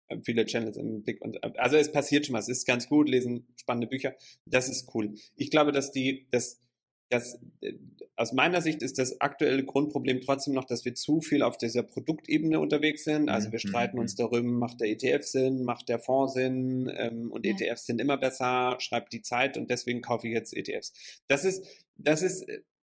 [0.08, 1.20] äh, viele Channels im Blick.
[1.22, 4.14] Und, also es passiert schon was, es ist ganz gut, lesen spannende Bücher.
[4.44, 5.14] Das ist cool.
[5.36, 6.60] Ich glaube, dass die, dass,
[7.08, 7.74] dass äh,
[8.16, 11.84] aus meiner Sicht ist das aktuelle Grundproblem trotzdem noch, dass wir zu viel auf dieser
[11.84, 13.28] Produktebene unterwegs sind.
[13.28, 14.22] Also wir mhm, streiten mhm, uns mhm.
[14.22, 17.52] darüber, macht der ETF Sinn, macht der Fonds Sinn ähm, und ja.
[17.52, 20.92] ETFs sind immer besser, schreibt die Zeit und deswegen kaufe ich jetzt ETFs.
[21.28, 21.64] Das ist,
[21.96, 22.44] das ist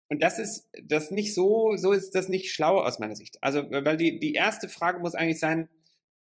[0.09, 3.37] und das ist das nicht so, so ist das nicht schlau aus meiner Sicht.
[3.41, 5.69] Also, weil die, die erste Frage muss eigentlich sein,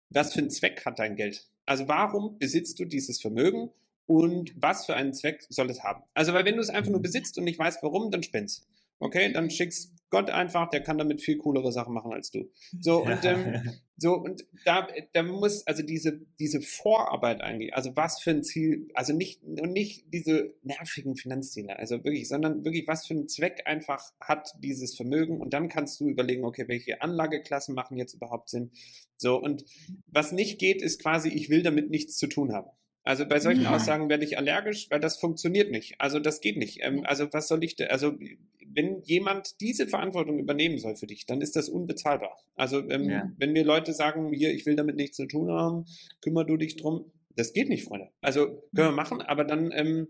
[0.09, 1.47] was für einen Zweck hat dein Geld?
[1.65, 3.71] Also warum besitzt du dieses Vermögen
[4.09, 6.01] und was für einen Zweck soll es haben?
[6.15, 8.67] Also, weil wenn du es einfach nur besitzt und nicht weißt warum, dann spend's.
[8.97, 12.49] Okay, dann schickst Gott einfach, der kann damit viel coolere Sachen machen als du.
[12.81, 18.19] So, und, ähm, so, und da, da muss, also diese, diese Vorarbeit eigentlich, also was
[18.19, 23.05] für ein Ziel, also nicht, und nicht diese nervigen Finanzziele, also wirklich, sondern wirklich, was
[23.05, 27.75] für einen Zweck einfach hat dieses Vermögen und dann kannst du überlegen, okay, welche Anlageklassen
[27.75, 28.71] machen jetzt überhaupt Sinn.
[29.17, 29.65] So, und
[30.07, 32.71] was nicht geht, ist quasi, ich will damit nichts zu tun haben.
[33.03, 33.75] Also bei solchen ja.
[33.75, 35.95] Aussagen werde ich allergisch, weil das funktioniert nicht.
[35.99, 36.79] Also das geht nicht.
[36.81, 38.17] Ähm, also was soll ich, da, also
[38.65, 42.37] wenn jemand diese Verantwortung übernehmen soll für dich, dann ist das unbezahlbar.
[42.55, 43.31] Also ähm, ja.
[43.37, 45.85] wenn mir Leute sagen, hier, ich will damit nichts zu tun haben,
[46.21, 48.09] kümmer du dich drum, das geht nicht, Freunde.
[48.21, 50.07] Also können wir machen, aber dann ähm,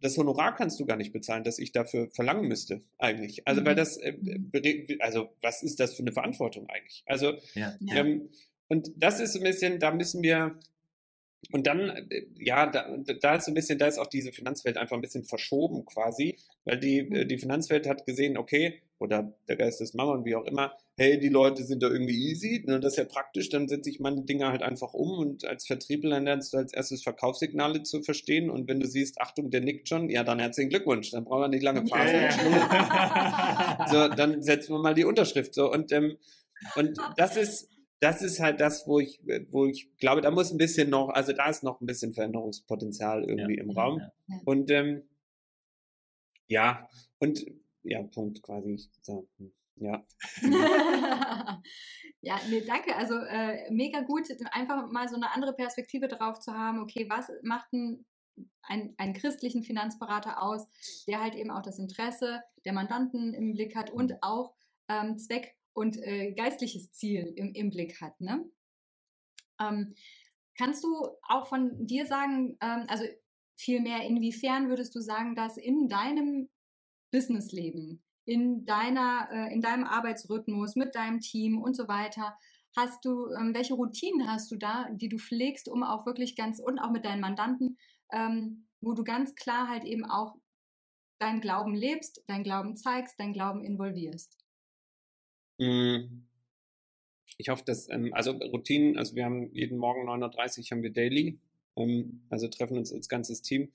[0.00, 3.46] das Honorar kannst du gar nicht bezahlen, das ich dafür verlangen müsste, eigentlich.
[3.46, 3.66] Also, mhm.
[3.66, 4.16] weil das, äh,
[5.00, 7.02] also, was ist das für eine Verantwortung eigentlich?
[7.06, 7.74] Also, ja.
[7.80, 8.30] Ähm,
[8.68, 10.58] und das ist ein bisschen, da müssen wir,
[11.52, 14.96] und dann, äh, ja, da, da ist ein bisschen, da ist auch diese Finanzwelt einfach
[14.96, 19.80] ein bisschen verschoben quasi, weil die, äh, die Finanzwelt hat gesehen, okay, oder der Geist
[19.80, 22.98] des Mammon, wie auch immer, hey, die Leute sind da irgendwie easy, ne, das ist
[22.98, 26.58] ja praktisch, dann setze ich meine Dinge halt einfach um und als Vertriebler lernst du
[26.58, 30.40] als erstes Verkaufssignale zu verstehen und wenn du siehst, Achtung, der nickt schon, ja, dann
[30.40, 32.14] herzlichen Glückwunsch, dann brauchen wir nicht lange Phase.
[32.14, 33.86] Yeah.
[33.88, 36.18] so, dann setzen wir mal die Unterschrift so und, ähm,
[36.74, 40.58] und das ist, das ist halt das, wo ich, wo ich glaube, da muss ein
[40.58, 44.00] bisschen noch, also da ist noch ein bisschen Veränderungspotenzial irgendwie ja, im Raum.
[44.28, 45.02] Ja, Und ähm,
[46.46, 47.44] ja, und
[47.82, 48.78] ja, Punkt quasi.
[49.06, 50.04] Hm, ja.
[52.20, 52.96] ja, nee, danke.
[52.96, 56.80] Also äh, mega gut, einfach mal so eine andere Perspektive drauf zu haben.
[56.80, 58.04] Okay, was macht ein
[58.62, 60.66] einen, einen christlichen Finanzberater aus,
[61.06, 64.54] der halt eben auch das Interesse der Mandanten im Blick hat und auch
[64.88, 68.20] ähm, Zweck und äh, geistliches Ziel im, im Blick hat.
[68.20, 68.44] Ne?
[69.60, 69.94] Ähm,
[70.56, 73.04] kannst du auch von dir sagen, ähm, also
[73.56, 76.48] vielmehr, inwiefern würdest du sagen, dass in deinem
[77.12, 82.36] Businessleben, in deiner, äh, in deinem Arbeitsrhythmus, mit deinem Team und so weiter,
[82.76, 86.60] hast du, ähm, welche Routinen hast du da, die du pflegst, um auch wirklich ganz,
[86.60, 87.78] und auch mit deinen Mandanten,
[88.12, 90.36] ähm, wo du ganz klar halt eben auch
[91.20, 94.36] deinen Glauben lebst, deinen Glauben zeigst, deinen Glauben involvierst?
[95.58, 96.24] Hm.
[97.36, 100.92] Ich hoffe, dass, ähm, also Routinen, also wir haben jeden Morgen 9.30 Uhr haben wir
[100.92, 101.38] Daily,
[101.76, 103.70] ähm, also treffen uns als ganzes Team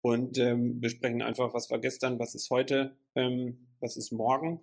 [0.00, 4.60] und ähm, besprechen einfach, was war gestern, was ist heute, ähm, was ist morgen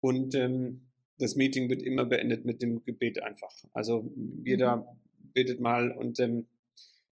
[0.00, 0.82] und ähm,
[1.18, 3.52] das Meeting wird immer beendet mit dem Gebet einfach.
[3.72, 4.10] Also
[4.44, 4.84] jeder mhm.
[5.32, 6.46] betet mal und, ähm,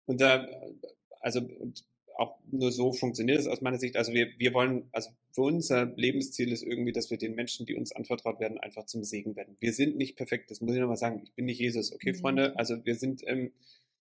[0.05, 0.47] und da,
[1.21, 1.85] also und
[2.17, 3.97] auch nur so funktioniert es aus meiner Sicht.
[3.97, 7.75] Also wir, wir wollen, also für unser Lebensziel ist irgendwie, dass wir den Menschen, die
[7.75, 9.57] uns anvertraut werden, einfach zum Segen werden.
[9.59, 11.21] Wir sind nicht perfekt, das muss ich nochmal sagen.
[11.23, 12.17] Ich bin nicht Jesus, okay, mhm.
[12.17, 12.57] Freunde?
[12.57, 13.51] Also wir sind ähm,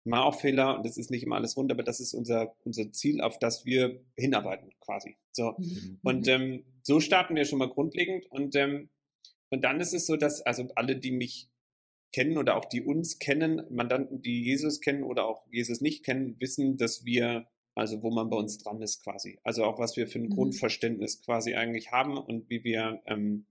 [0.04, 2.92] mal auch Fehler und das ist nicht immer alles rund, aber das ist unser, unser
[2.92, 5.16] Ziel, auf das wir hinarbeiten quasi.
[5.32, 5.54] So.
[5.58, 5.98] Mhm.
[6.02, 8.88] Und ähm, so starten wir schon mal grundlegend und, ähm,
[9.50, 11.48] und dann ist es so, dass also alle, die mich
[12.12, 16.40] kennen oder auch die uns kennen, Mandanten, die Jesus kennen oder auch Jesus nicht kennen,
[16.40, 19.38] wissen, dass wir, also wo man bei uns dran ist quasi.
[19.44, 20.30] Also auch was wir für ein Mhm.
[20.30, 23.46] Grundverständnis quasi eigentlich haben und wie wir ähm,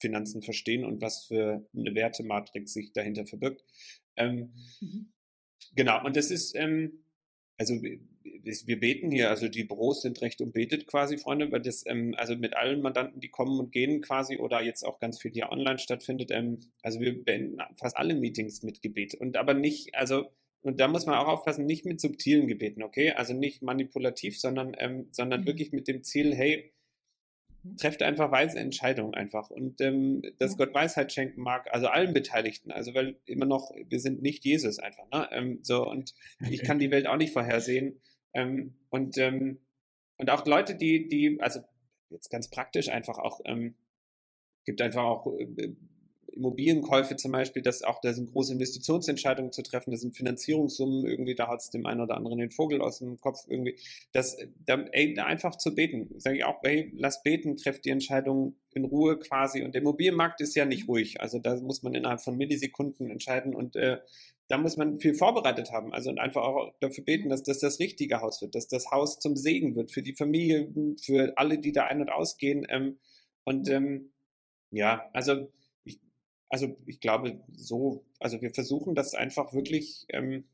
[0.00, 3.64] Finanzen verstehen und was für eine Wertematrix sich dahinter verbirgt.
[4.16, 5.12] Ähm, Mhm.
[5.76, 7.04] Genau, und das ist, ähm,
[7.58, 12.14] also wir, beten hier, also die Büros sind recht umbetet quasi, Freunde, weil das, ähm,
[12.16, 15.50] also mit allen Mandanten, die kommen und gehen quasi oder jetzt auch ganz viel hier
[15.50, 20.26] online stattfindet, ähm, also wir beenden fast alle Meetings mit Gebet und aber nicht, also
[20.64, 23.12] und da muss man auch aufpassen, nicht mit subtilen Gebeten, okay?
[23.12, 25.46] Also nicht manipulativ, sondern, ähm, sondern Mhm.
[25.46, 26.72] wirklich mit dem Ziel, hey,
[27.78, 30.58] trefft einfach weise Entscheidungen einfach und ähm, dass Ja.
[30.58, 34.78] Gott Weisheit schenken mag, also allen Beteiligten, also weil immer noch, wir sind nicht Jesus
[34.78, 35.28] einfach, ne?
[35.32, 36.14] Ähm, so und
[36.50, 38.00] ich kann die Welt auch nicht vorhersehen
[38.34, 39.60] ähm, und ähm,
[40.18, 41.60] und auch Leute, die die, also
[42.10, 43.76] jetzt ganz praktisch einfach auch ähm,
[44.66, 45.74] gibt einfach auch äh,
[46.36, 51.34] Immobilienkäufe zum Beispiel, dass auch da sind große Investitionsentscheidungen zu treffen, da sind Finanzierungssummen irgendwie,
[51.34, 53.76] da hat es dem einen oder anderen den Vogel aus dem Kopf irgendwie.
[54.12, 57.90] Das, da, ey, da einfach zu beten, sage ich auch, hey, lass beten, trefft die
[57.90, 59.62] Entscheidung in Ruhe quasi.
[59.62, 63.54] Und der Immobilienmarkt ist ja nicht ruhig, also da muss man innerhalb von Millisekunden entscheiden
[63.54, 63.98] und äh,
[64.48, 67.78] da muss man viel vorbereitet haben, also und einfach auch dafür beten, dass das das
[67.78, 70.68] richtige Haus wird, dass das Haus zum Segen wird für die Familie,
[71.02, 72.66] für alle, die da ein- und ausgehen.
[72.68, 72.98] Ähm,
[73.44, 74.12] und ähm,
[74.70, 75.48] ja, also
[76.54, 80.44] also ich glaube so, also wir versuchen das einfach wirklich, ähm,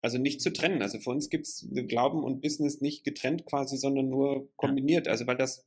[0.00, 0.80] also nicht zu trennen.
[0.80, 5.08] Also für uns gibt es Glauben und Business nicht getrennt quasi, sondern nur kombiniert.
[5.08, 5.66] Also weil das,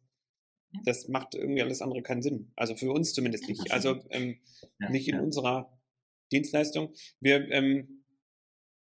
[0.72, 0.80] Ja.
[0.86, 2.54] das macht irgendwie alles andere keinen Sinn.
[2.56, 3.72] Also für uns zumindest nicht.
[3.74, 4.40] Also ähm,
[4.80, 5.22] Ja, nicht in ja.
[5.22, 5.78] unserer
[6.32, 6.94] Dienstleistung.
[7.20, 8.06] Wir, ähm,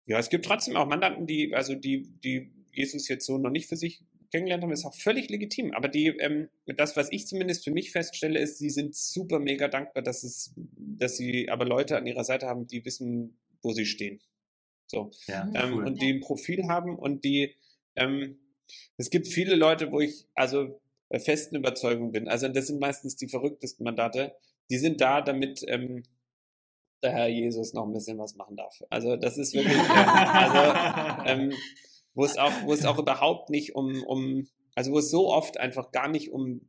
[0.05, 3.67] ja, es gibt trotzdem auch Mandanten, die, also die, die Jesus jetzt so noch nicht
[3.67, 5.73] für sich kennengelernt haben, ist auch völlig legitim.
[5.73, 9.67] Aber die, ähm, das, was ich zumindest für mich feststelle, ist, sie sind super mega
[9.67, 13.85] dankbar, dass es, dass sie aber Leute an ihrer Seite haben, die wissen, wo sie
[13.85, 14.19] stehen.
[14.87, 15.11] So.
[15.27, 15.55] Ja, Mhm.
[15.55, 15.85] Ähm, cool.
[15.85, 17.55] und die ein Profil haben und die,
[17.95, 18.39] ähm,
[18.97, 22.27] es gibt viele Leute, wo ich also der festen Überzeugung bin.
[22.27, 24.35] Also das sind meistens die verrücktesten Mandate.
[24.71, 26.01] Die sind da, damit ähm,
[27.03, 28.81] der Herr Jesus noch ein bisschen was machen darf.
[28.89, 31.53] Also das ist wirklich, also ähm,
[32.13, 35.59] wo es auch, wo es auch überhaupt nicht um, um, also wo es so oft
[35.59, 36.61] einfach gar nicht um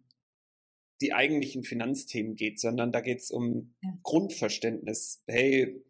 [1.01, 3.91] die eigentlichen Finanzthemen geht, sondern da geht es um Ja.
[4.03, 5.23] Grundverständnis.
[5.27, 5.83] Hey,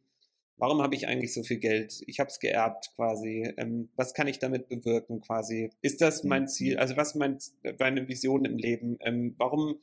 [0.56, 2.00] warum habe ich eigentlich so viel Geld?
[2.06, 3.52] Ich habe es geerbt quasi.
[3.56, 5.70] Ähm, was kann ich damit bewirken quasi?
[5.82, 6.78] Ist das mein Ziel?
[6.78, 7.38] Also was mein,
[7.78, 8.96] meine Vision im Leben?
[9.00, 9.80] Ähm, warum?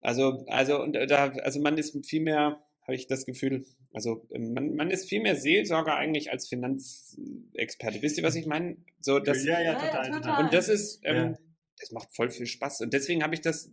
[0.00, 4.52] Also, also, und da, also man ist viel mehr, habe ich das Gefühl, also ähm,
[4.54, 8.02] man, man ist viel mehr Seelsorger eigentlich als Finanzexperte.
[8.02, 8.76] Wisst ihr, was ich meine?
[9.00, 10.20] So, das, ja, ja, total, total.
[10.20, 10.44] total.
[10.44, 11.38] und das ist, ähm, Ja.
[11.78, 12.82] das macht voll viel Spaß.
[12.82, 13.70] Und deswegen habe ich das,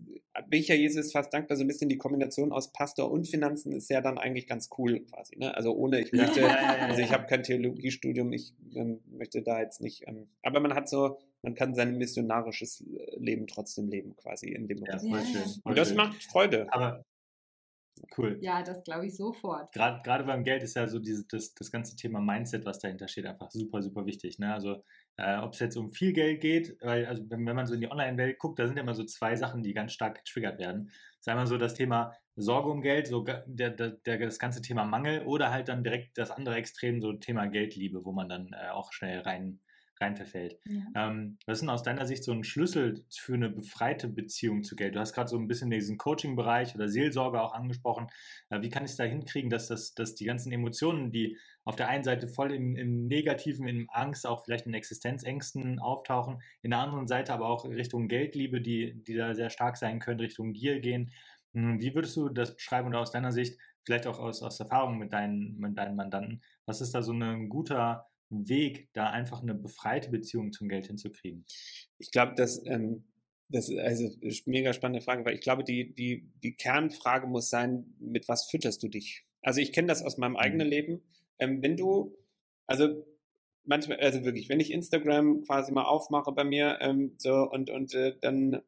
[0.50, 3.74] bin ich ja Jesus fast dankbar, so ein bisschen die Kombination aus Pastor und Finanzen
[3.74, 5.38] ist ja dann eigentlich ganz cool quasi.
[5.38, 5.54] Ne?
[5.56, 10.08] Also ohne, ich möchte, also ich habe kein Theologiestudium, ich ähm, möchte da jetzt nicht,
[10.08, 12.84] ähm, aber man hat so, man kann sein missionarisches
[13.18, 15.44] Leben trotzdem leben quasi in dem voll Ja.
[15.64, 16.68] Und das macht Freude.
[16.72, 17.04] Aber
[18.18, 18.38] cool.
[18.42, 19.72] Ja, das glaube ich sofort.
[19.74, 23.08] Gerade, gerade beim Geld ist ja so diese, das, das ganze Thema Mindset, was dahinter
[23.08, 24.40] steht, einfach super, super wichtig.
[24.40, 24.54] Ne?
[24.54, 24.84] Also
[25.18, 27.82] äh, ob es jetzt um viel Geld geht, weil also wenn, wenn man so in
[27.82, 30.86] die Online-Welt guckt, da sind ja immer so zwei Sachen, die ganz stark getriggert werden.
[30.86, 34.62] Das ist einmal so das Thema Sorge um Geld, so der, der, der, das ganze
[34.62, 38.52] Thema Mangel oder halt dann direkt das andere Extrem, so Thema Geldliebe, wo man dann
[38.54, 39.60] äh, auch schnell rein,
[40.02, 40.58] rein verfällt.
[40.66, 41.10] Ja.
[41.10, 44.76] Ähm, was ist denn aus deiner Sicht so ein Schlüssel für eine befreite Beziehung zu
[44.76, 44.96] Geld?
[44.96, 48.08] Du hast gerade so ein bisschen diesen Coaching-Bereich oder Seelsorge auch angesprochen.
[48.50, 51.76] Äh, wie kann ich es da hinkriegen, dass, das, dass die ganzen Emotionen, die auf
[51.76, 56.72] der einen Seite voll im, im Negativen, in Angst, auch vielleicht in Existenzängsten auftauchen, in
[56.72, 60.54] der anderen Seite aber auch Richtung Geldliebe, die, die da sehr stark sein können, Richtung
[60.54, 61.12] Gier gehen.
[61.54, 64.98] Hm, Wie würdest du das beschreiben oder aus deiner Sicht, vielleicht auch aus, aus Erfahrung
[64.98, 69.54] mit deinen, mit deinen Mandanten, was ist da so ein guter Weg, da einfach eine
[69.54, 71.46] befreite Beziehung zum Geld hinzukriegen?
[71.98, 73.04] Ich glaube, dass ähm,
[73.52, 77.28] das ist also ist eine mega spannende Frage, weil ich glaube, die, die, die Kernfrage
[77.28, 79.26] muss sein, mit was fütterst du dich?
[79.42, 81.02] Also ich kenne das aus meinem eigenen Leben.
[81.40, 82.16] Ähm, wenn du,
[82.68, 83.06] also
[83.64, 87.94] manchmal, also wirklich, wenn ich Instagram quasi mal aufmache bei mir, ähm, so und, und
[87.94, 88.62] äh, dann,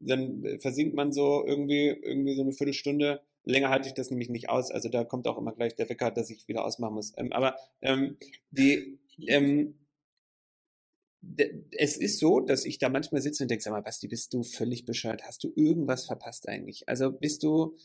[0.00, 3.22] dann versinkt man so irgendwie, irgendwie so eine Viertelstunde.
[3.44, 4.70] Länger halte ich das nämlich nicht aus.
[4.70, 7.12] Also da kommt auch immer gleich der Wecker, dass ich wieder ausmachen muss.
[7.16, 8.16] Ähm, aber ähm,
[8.50, 9.74] die, ähm,
[11.70, 14.42] es ist so, dass ich da manchmal sitze und denke, sag mal, Basti, bist du
[14.42, 15.24] völlig bescheuert?
[15.24, 16.88] Hast du irgendwas verpasst eigentlich?
[16.88, 17.76] Also bist du,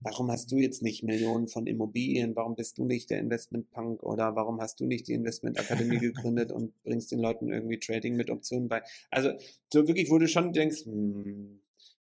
[0.00, 2.36] warum hast du jetzt nicht Millionen von Immobilien?
[2.36, 4.02] Warum bist du nicht der Investmentpunk?
[4.02, 8.30] Oder warum hast du nicht die Investmentakademie gegründet und bringst den Leuten irgendwie Trading mit
[8.30, 8.82] Optionen bei?
[9.10, 9.32] Also
[9.72, 11.60] so wirklich, wo du schon denkst, hm,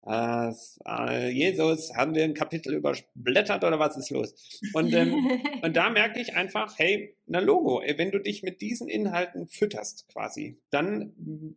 [0.06, 4.62] äh, Jesus, haben wir ein Kapitel überblättert oder was ist los?
[4.74, 5.14] Und, ähm,
[5.62, 10.08] und da merke ich einfach, hey, na Logo, wenn du dich mit diesen Inhalten fütterst
[10.10, 11.14] quasi, dann,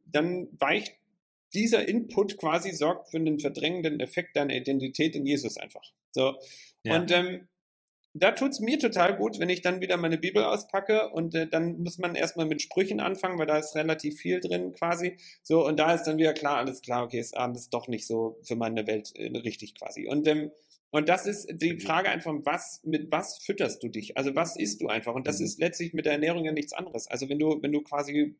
[0.07, 0.95] dann weicht
[1.55, 5.83] dieser Input quasi sorgt für einen verdrängenden Effekt deiner Identität in Jesus einfach.
[6.13, 6.37] So.
[6.85, 6.97] Ja.
[6.97, 7.49] Und ähm,
[8.13, 11.79] da tut's mir total gut, wenn ich dann wieder meine Bibel auspacke und äh, dann
[11.79, 15.17] muss man erstmal mit Sprüchen anfangen, weil da ist relativ viel drin quasi.
[15.43, 18.39] So, und da ist dann wieder klar, alles klar, okay, ist abends doch nicht so
[18.43, 20.09] für meine Welt äh, richtig quasi.
[20.09, 20.51] Und ähm,
[20.93, 24.17] und das ist die Frage einfach, was, mit was fütterst du dich?
[24.17, 25.15] Also was isst du einfach?
[25.15, 25.47] Und das mhm.
[25.47, 27.07] ist letztlich mit der Ernährung ja nichts anderes.
[27.07, 28.35] Also wenn du, wenn du quasi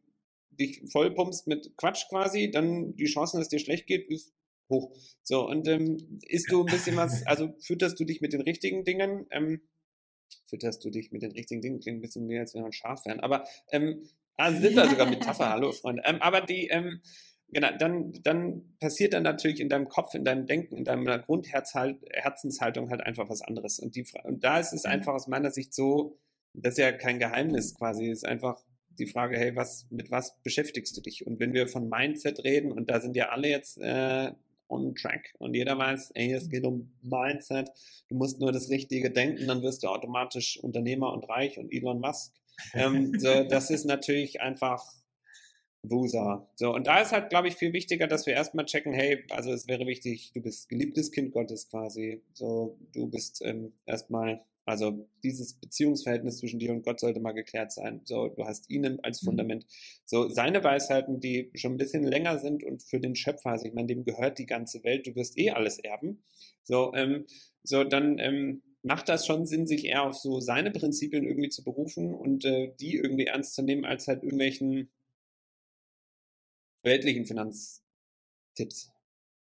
[0.51, 4.33] dich vollpumpst mit Quatsch quasi, dann die Chancen, dass dir schlecht geht, ist
[4.71, 4.97] hoch.
[5.23, 8.85] So, und ähm, isst du ein bisschen was, also fütterst du dich mit den richtigen
[8.85, 9.61] Dingen, ähm,
[10.47, 13.05] fütterst du dich mit den richtigen Dingen, klingt ein bisschen mehr, als wenn man scharf
[13.05, 17.03] wären, aber ähm, also sind da sogar Metapher, hallo Freunde, ähm, aber die, ähm,
[17.53, 22.91] genau, dann, dann passiert dann natürlich in deinem Kopf, in deinem Denken, in deiner Grundherzenshaltung
[22.91, 23.79] halt einfach was anderes.
[23.79, 24.93] Und, die, und da ist es mhm.
[24.93, 26.19] einfach aus meiner Sicht so,
[26.55, 28.61] das ist ja kein Geheimnis quasi, ist einfach
[28.99, 31.27] die Frage, hey, was, mit was beschäftigst du dich?
[31.27, 34.33] Und wenn wir von Mindset reden, und da sind ja alle jetzt äh,
[34.71, 35.35] on track.
[35.39, 37.71] Und jeder weiß, ey, es geht um Mindset.
[38.09, 42.01] Du musst nur das Richtige denken, dann wirst du automatisch Unternehmer und reich und Elon
[42.01, 42.35] Musk.
[42.75, 44.85] Ähm, so, das ist natürlich einfach
[45.83, 46.47] Wusa.
[46.57, 49.51] So, und da ist halt, glaube ich, viel wichtiger, dass wir erstmal checken, hey, also
[49.53, 52.23] es wäre wichtig, du bist geliebtes Kind Gottes quasi.
[52.35, 57.73] So, du bist ähm, erstmal also dieses Beziehungsverhältnis zwischen dir und Gott sollte mal geklärt
[57.73, 58.03] sein.
[58.05, 59.27] So, du hast ihn als mhm.
[59.27, 59.67] Fundament.
[60.05, 63.75] So, seine Weisheiten, die schon ein bisschen länger sind und für den Schöpfer, also ich
[63.75, 66.23] meine, dem gehört die ganze Welt, du wirst eh alles erben.
[66.63, 67.27] So, ähm,
[67.63, 71.65] so dann ähm, macht das schon Sinn, sich eher auf so seine Prinzipien irgendwie zu
[71.65, 74.91] berufen und äh, die irgendwie ernst zu nehmen, als halt irgendwelchen
[76.83, 78.91] weltlichen Finanztipps.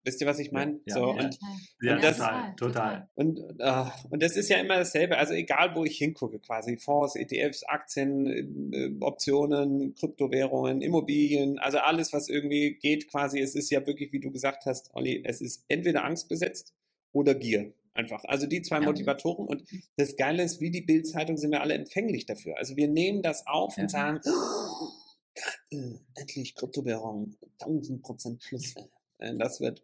[0.04, 0.80] Wisst ihr, was ich meine?
[0.86, 1.40] Ja, so, ja, und,
[1.82, 3.10] ja, und das, total, total.
[3.16, 5.18] Und, uh, und das ist ja immer dasselbe.
[5.18, 12.14] Also egal, wo ich hingucke, quasi Fonds, ETFs, Aktien, äh, Optionen, Kryptowährungen, Immobilien, also alles,
[12.14, 13.40] was irgendwie geht, quasi.
[13.40, 16.74] Es ist ja wirklich, wie du gesagt hast, Olli, es ist entweder angstbesetzt
[17.12, 17.74] oder Gier.
[17.94, 18.24] Einfach.
[18.24, 19.46] Also die zwei Motivatoren.
[19.46, 19.64] Und
[19.98, 22.58] das Geile ist, wie die Bildzeitung sind wir alle empfänglich dafür.
[22.58, 28.76] Also wir nehmen das auf und sagen, oh, endlich Kryptowährung, 1000 Prozent plus.
[29.20, 29.84] Äh, das wird.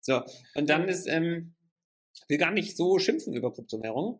[0.00, 0.22] So,
[0.54, 1.54] und dann ist, ähm,
[2.28, 4.18] will gar nicht so schimpfen über Kryptowährungen.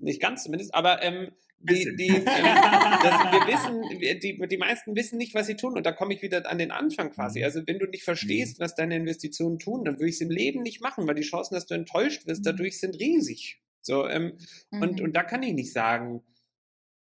[0.00, 5.18] Nicht ganz zumindest, aber ähm, die, die, äh, das, wir wissen, die, die meisten wissen
[5.18, 5.76] nicht, was sie tun.
[5.76, 7.40] Und da komme ich wieder an den Anfang quasi.
[7.40, 7.44] Mhm.
[7.44, 8.64] Also wenn du nicht verstehst, mhm.
[8.64, 11.54] was deine Investitionen tun, dann würde ich es im Leben nicht machen, weil die Chancen,
[11.54, 12.44] dass du enttäuscht wirst, mhm.
[12.44, 13.60] dadurch sind riesig.
[13.80, 14.38] So, ähm,
[14.70, 14.82] mhm.
[14.82, 16.22] und, und da kann ich nicht sagen,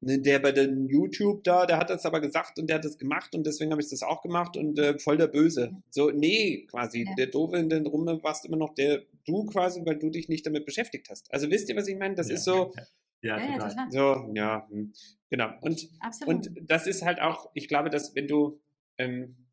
[0.00, 3.34] der bei den YouTube da, der hat das aber gesagt und der hat das gemacht
[3.34, 5.82] und deswegen habe ich das auch gemacht und äh, voll der Böse.
[5.90, 7.04] So, nee, quasi.
[7.06, 7.14] Ja.
[7.16, 10.46] Der Doofe in den Rumme warst immer noch der du quasi, weil du dich nicht
[10.46, 11.32] damit beschäftigt hast.
[11.32, 12.14] Also wisst ihr, was ich meine?
[12.14, 12.34] Das ja.
[12.34, 12.72] ist so.
[13.22, 13.90] Ja, ja, total.
[13.90, 14.92] So, ja, hm,
[15.30, 15.50] genau.
[15.62, 15.88] Und,
[16.26, 18.60] und das ist halt auch, ich glaube, dass wenn du,
[18.98, 19.48] ähm,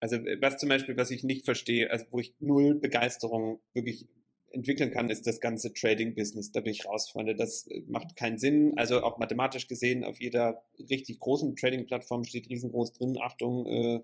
[0.00, 4.08] also was zum Beispiel, was ich nicht verstehe, also wo ich null Begeisterung wirklich
[4.56, 6.50] entwickeln kann, ist das ganze Trading-Business.
[6.50, 7.36] Da bin ich raus, Freunde.
[7.36, 8.72] Das äh, macht keinen Sinn.
[8.76, 14.00] Also auch mathematisch gesehen, auf jeder richtig großen Trading-Plattform steht riesengroß drin, Achtung, äh,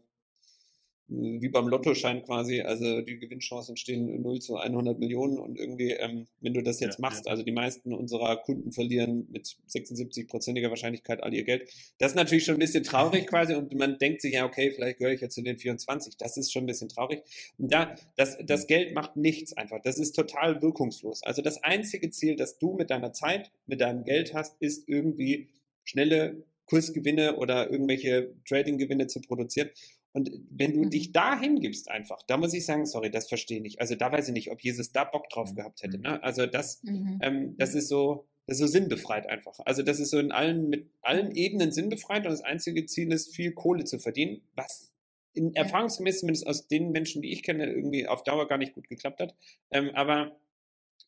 [1.13, 6.27] wie beim Lottoschein quasi, also die Gewinnchancen stehen 0 zu 100 Millionen und irgendwie, ähm,
[6.41, 7.31] wenn du das jetzt ja, machst, ja.
[7.31, 11.69] also die meisten unserer Kunden verlieren mit 76-prozentiger Wahrscheinlichkeit all ihr Geld.
[11.99, 14.99] Das ist natürlich schon ein bisschen traurig quasi und man denkt sich, ja, okay, vielleicht
[14.99, 16.17] gehöre ich jetzt zu den 24.
[16.17, 17.23] Das ist schon ein bisschen traurig.
[17.59, 19.81] Und da, das, das Geld macht nichts einfach.
[19.83, 21.23] Das ist total wirkungslos.
[21.23, 25.49] Also das einzige Ziel, das du mit deiner Zeit, mit deinem Geld hast, ist irgendwie
[25.85, 29.71] schnelle Kursgewinne oder irgendwelche Trading-Gewinne zu produzieren.
[30.13, 30.91] Und wenn du mhm.
[30.91, 33.81] dich da hingibst einfach, da muss ich sagen, sorry, das verstehe ich nicht.
[33.81, 35.57] Also da weiß ich nicht, ob Jesus da Bock drauf mhm.
[35.57, 35.99] gehabt hätte.
[35.99, 36.23] Ne?
[36.23, 37.19] Also das, mhm.
[37.23, 39.59] ähm, das ist so, das ist so sinnbefreit einfach.
[39.65, 43.35] Also das ist so in allen, mit allen Ebenen sinnbefreit und das einzige Ziel ist,
[43.35, 44.93] viel Kohle zu verdienen, was
[45.33, 48.89] in, erfahrungsgemäß zumindest aus den Menschen, die ich kenne, irgendwie auf Dauer gar nicht gut
[48.89, 49.35] geklappt hat.
[49.71, 50.37] Ähm, aber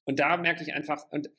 [0.04, 1.30] und da merke ich einfach, und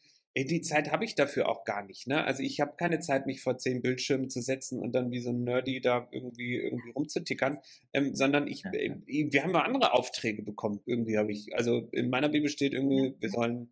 [0.43, 2.07] die Zeit habe ich dafür auch gar nicht.
[2.07, 2.21] Ne?
[2.25, 5.29] Also ich habe keine Zeit, mich vor zehn Bildschirmen zu setzen und dann wie so
[5.29, 7.59] ein Nerdy da irgendwie irgendwie rumzutickern,
[7.93, 10.81] ähm, sondern ich, äh, wir haben mal andere Aufträge bekommen.
[10.86, 13.71] Irgendwie habe ich, also in meiner Bibel steht irgendwie, wir sollen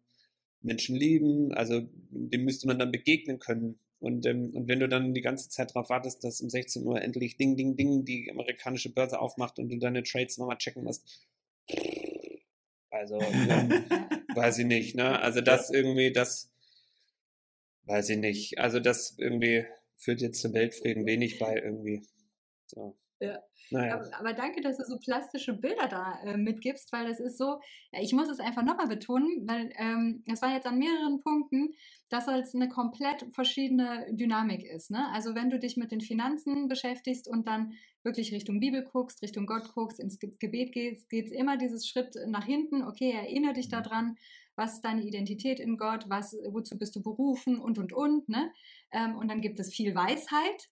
[0.61, 3.77] Menschen lieben, also dem müsste man dann begegnen können.
[3.99, 7.01] Und, ähm, und wenn du dann die ganze Zeit darauf wartest, dass um 16 Uhr
[7.01, 11.27] endlich Ding, Ding, Ding die amerikanische Börse aufmacht und du deine Trades nochmal checken musst,
[12.89, 13.69] also ähm,
[14.35, 15.19] weiß ich nicht, ne?
[15.19, 16.52] Also das irgendwie, das
[17.85, 18.59] weiß ich nicht.
[18.59, 19.65] Also das irgendwie
[19.95, 22.05] führt jetzt zum Weltfrieden wenig bei irgendwie.
[22.67, 22.97] So.
[23.19, 23.39] Ja.
[23.71, 23.95] Naja.
[23.95, 27.59] Aber, aber, danke, dass du so plastische Bilder da äh, mitgibst, weil das ist so,
[27.91, 31.73] ich muss es einfach nochmal betonen, weil ähm, es war jetzt an mehreren Punkten,
[32.09, 34.91] dass es eine komplett verschiedene Dynamik ist.
[34.91, 35.09] Ne?
[35.11, 37.73] Also wenn du dich mit den Finanzen beschäftigst und dann
[38.03, 42.15] wirklich Richtung Bibel guckst, Richtung Gott guckst, ins Gebet gehst, geht es immer dieses Schritt
[42.27, 43.71] nach hinten, okay, erinnere dich mhm.
[43.71, 44.17] daran,
[44.55, 48.29] was ist deine Identität in Gott, was, wozu bist du berufen und, und, und.
[48.29, 48.51] Ne?
[48.91, 50.69] Ähm, und dann gibt es viel Weisheit,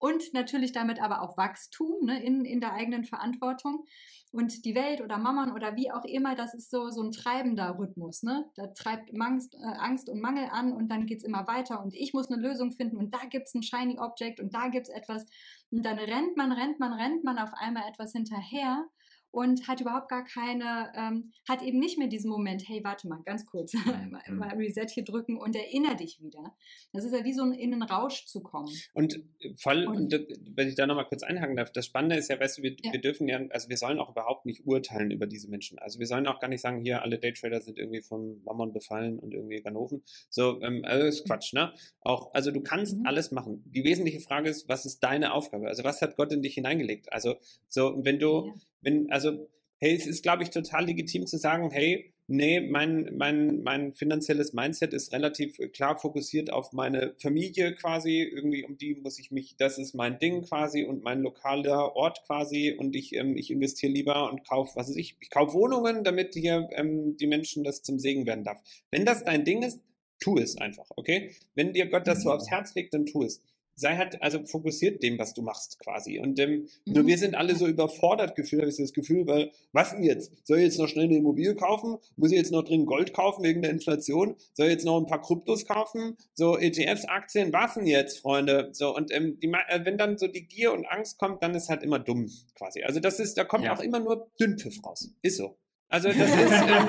[0.00, 3.84] und natürlich damit aber auch Wachstum ne, in, in der eigenen Verantwortung.
[4.32, 7.76] Und die Welt oder Mammon oder wie auch immer, das ist so, so ein treibender
[7.78, 8.22] Rhythmus.
[8.22, 8.46] Ne?
[8.54, 11.94] Da treibt Angst, äh, Angst und Mangel an und dann geht es immer weiter und
[11.94, 14.88] ich muss eine Lösung finden und da gibt es ein Shiny Object und da gibt
[14.88, 15.26] es etwas.
[15.70, 18.86] Und dann rennt man, rennt man, rennt man auf einmal etwas hinterher
[19.32, 23.22] und hat überhaupt gar keine, ähm, hat eben nicht mehr diesen Moment, hey, warte mal,
[23.24, 24.60] ganz kurz, mal, mal, mhm.
[24.60, 26.54] Reset hier drücken und erinnere dich wieder.
[26.92, 28.68] Das ist ja wie so ein, in den Rausch zu kommen.
[28.92, 32.28] Und äh, voll, und, und wenn ich da nochmal kurz einhaken darf, das Spannende ist
[32.28, 32.92] ja, weißt du, wir, ja.
[32.92, 35.78] wir dürfen ja, also wir sollen auch überhaupt nicht urteilen über diese Menschen.
[35.78, 39.18] Also wir sollen auch gar nicht sagen, hier alle Daytrader sind irgendwie vom Mammon befallen
[39.18, 40.02] und irgendwie Ganoven.
[40.28, 41.28] So, ähm, also ist mhm.
[41.28, 41.72] Quatsch, ne?
[42.00, 43.06] Auch, also du kannst mhm.
[43.06, 43.62] alles machen.
[43.66, 45.68] Die wesentliche Frage ist, was ist deine Aufgabe?
[45.68, 47.12] Also was hat Gott in dich hineingelegt?
[47.12, 47.36] Also
[47.68, 51.70] so, wenn du, ja wenn, also, hey, es ist, glaube ich, total legitim zu sagen,
[51.70, 58.22] hey, nee, mein, mein, mein finanzielles Mindset ist relativ klar fokussiert auf meine Familie quasi.
[58.22, 62.22] Irgendwie um die muss ich mich, das ist mein Ding quasi und mein lokaler Ort
[62.26, 66.04] quasi und ich, ähm, ich investiere lieber und kaufe, was weiß ich, ich kaufe Wohnungen,
[66.04, 68.62] damit hier ähm, die Menschen das zum Segen werden darf.
[68.90, 69.80] Wenn das dein Ding ist,
[70.20, 71.32] tu es einfach, okay?
[71.54, 73.42] Wenn dir Gott das so aufs Herz legt, dann tu es
[73.80, 76.18] sei halt, also fokussiert dem, was du machst quasi.
[76.20, 76.92] Und ähm, mhm.
[76.92, 80.32] nur wir sind alle so überfordert gefühlt, habe ich das Gefühl, weil, was denn jetzt?
[80.46, 81.96] Soll ich jetzt noch schnell eine Immobilie kaufen?
[82.16, 84.36] Muss ich jetzt noch dringend Gold kaufen wegen der Inflation?
[84.52, 86.16] Soll ich jetzt noch ein paar Kryptos kaufen?
[86.34, 88.68] So ETFs, Aktien, was denn jetzt, Freunde?
[88.72, 91.70] So, und ähm, die, äh, wenn dann so die Gier und Angst kommt, dann ist
[91.70, 92.82] halt immer dumm quasi.
[92.82, 93.74] Also das ist, da kommt ja.
[93.74, 95.10] auch immer nur Dünnpfiff raus.
[95.22, 95.56] Ist so.
[95.88, 96.86] Also das ist, ähm,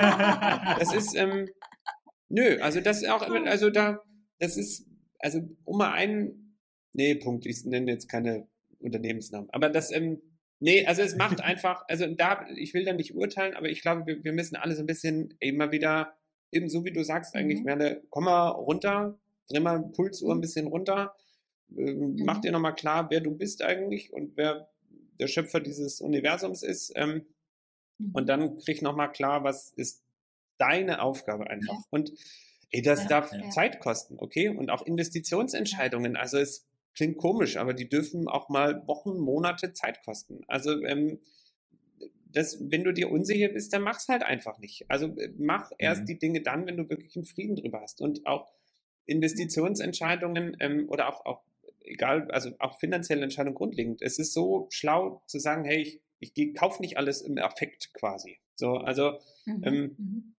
[0.78, 1.48] das ist, ähm,
[2.28, 4.02] nö, also das ist auch, also da,
[4.38, 4.86] das ist,
[5.18, 6.41] also um mal einen
[6.92, 7.46] Nee, Punkt.
[7.46, 8.46] Ich nenne jetzt keine
[8.78, 9.48] Unternehmensnamen.
[9.50, 10.20] Aber das, ähm,
[10.60, 14.06] nee, also es macht einfach, also da, ich will da nicht urteilen, aber ich glaube,
[14.06, 16.14] wir, wir müssen alle so ein bisschen immer wieder,
[16.50, 17.64] eben so wie du sagst, eigentlich, mhm.
[17.64, 19.18] Merle, komm mal runter,
[19.48, 20.42] dreh mal Pulsuhr ein mhm.
[20.42, 21.14] bisschen runter,
[21.76, 22.16] äh, mhm.
[22.24, 24.68] mach dir nochmal klar, wer du bist eigentlich und wer
[25.18, 26.92] der Schöpfer dieses Universums ist.
[26.96, 27.26] Ähm,
[27.98, 28.10] mhm.
[28.12, 30.02] Und dann krieg nochmal klar, was ist
[30.58, 31.78] deine Aufgabe einfach.
[31.90, 32.12] Und
[32.70, 33.48] ey, das ja, darf ja.
[33.50, 34.48] Zeit kosten, okay?
[34.48, 36.16] Und auch Investitionsentscheidungen.
[36.16, 40.42] Also es klingt komisch, aber die dürfen auch mal Wochen, Monate Zeit kosten.
[40.46, 41.18] Also ähm,
[42.26, 44.84] das, wenn du dir unsicher bist, dann mach's halt einfach nicht.
[44.88, 45.76] Also äh, mach mhm.
[45.78, 48.00] erst die Dinge dann, wenn du wirklich einen Frieden drüber hast.
[48.00, 48.50] Und auch
[49.06, 51.42] Investitionsentscheidungen ähm, oder auch, auch
[51.80, 54.02] egal, also auch finanzielle Entscheidungen grundlegend.
[54.02, 58.38] Es ist so schlau zu sagen, hey, ich, ich kaufe nicht alles im Affekt quasi.
[58.54, 59.62] So, also mhm.
[59.64, 60.34] Ähm, mhm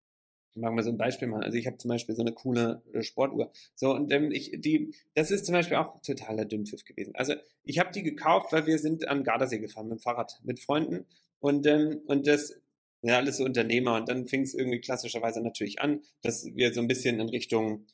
[0.55, 1.43] machen wir so ein Beispiel machen.
[1.43, 3.51] Also ich habe zum Beispiel so eine coole äh, Sportuhr.
[3.75, 7.13] So, und ähm, ich, die, das ist zum Beispiel auch totaler Dünnpfiff gewesen.
[7.15, 7.33] Also
[7.63, 11.05] ich habe die gekauft, weil wir sind am Gardasee gefahren mit dem Fahrrad, mit Freunden.
[11.39, 12.59] Und, ähm, und das,
[13.01, 13.95] ja, alles so Unternehmer.
[13.95, 17.85] Und dann fing es irgendwie klassischerweise natürlich an, dass wir so ein bisschen in Richtung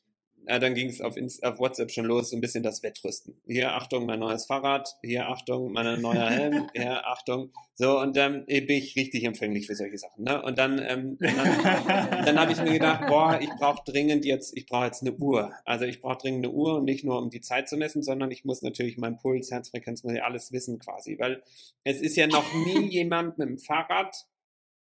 [0.47, 3.35] ja, dann ging es auf, auf, WhatsApp schon los, so ein bisschen das Wettrüsten.
[3.47, 7.51] Hier, Achtung, mein neues Fahrrad, hier, Achtung, mein neuer Helm, hier, Achtung.
[7.75, 10.23] So, und dann ähm, bin ich richtig empfänglich für solche Sachen.
[10.23, 10.41] Ne?
[10.41, 11.35] Und dann, ähm, dann,
[12.25, 15.53] dann habe ich mir gedacht, boah, ich brauche dringend jetzt, ich brauche jetzt eine Uhr.
[15.65, 18.31] Also ich brauche dringend eine Uhr und nicht nur, um die Zeit zu messen, sondern
[18.31, 21.17] ich muss natürlich meinen Puls, Herzfrequenz, muss ja alles wissen quasi.
[21.19, 21.43] Weil
[21.83, 24.25] es ist ja noch nie jemand mit dem Fahrrad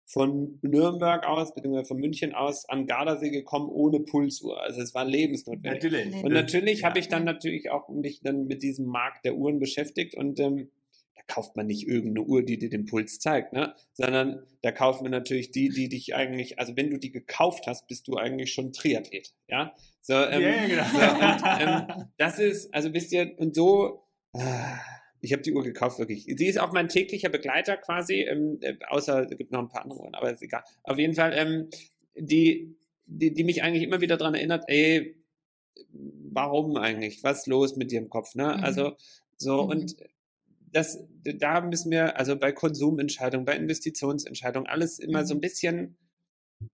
[0.07, 4.63] von Nürnberg aus, beziehungsweise von München aus an Gardasee gekommen ohne Pulsuhr.
[4.63, 5.83] Also es war lebensnotwendig.
[5.83, 6.25] Natürlich.
[6.25, 6.89] Und natürlich ja.
[6.89, 10.71] habe ich dann natürlich auch mich dann mit diesem Markt der Uhren beschäftigt und ähm,
[11.17, 13.75] da kauft man nicht irgendeine Uhr, die dir den Puls zeigt, ne?
[13.95, 17.89] sondern da kaufen wir natürlich die, die dich eigentlich, also wenn du die gekauft hast,
[17.89, 19.75] bist du eigentlich schon Triathlet, ja.
[20.03, 20.85] So, ähm, yeah, genau.
[20.85, 24.05] so, und, ähm, das ist, also wisst ihr, und so,
[24.35, 24.79] ah,
[25.21, 26.25] ich habe die Uhr gekauft, wirklich.
[26.25, 29.83] Sie ist auch mein täglicher Begleiter quasi, ähm, äh, außer es gibt noch ein paar
[29.83, 30.62] andere Uhren, aber ist egal.
[30.83, 31.69] Auf jeden Fall, ähm,
[32.14, 35.17] die, die, die mich eigentlich immer wieder daran erinnert, ey,
[35.93, 37.23] warum eigentlich?
[37.25, 38.35] Was ist los mit dir im Kopf?
[38.35, 38.55] Ne?
[38.57, 38.64] Mhm.
[38.64, 38.97] Also,
[39.37, 39.71] so, mhm.
[39.71, 39.97] und
[40.73, 45.27] das, da müssen wir, also bei Konsumentscheidungen, bei Investitionsentscheidungen, alles immer mhm.
[45.27, 45.97] so ein bisschen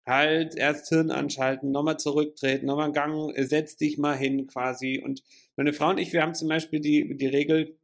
[0.07, 5.03] halt erst Hirn anschalten, nochmal zurücktreten, nochmal einen Gang, setz dich mal hin quasi.
[5.05, 5.23] Und
[5.57, 7.75] meine Frau und ich, wir haben zum Beispiel die, die Regel, äh,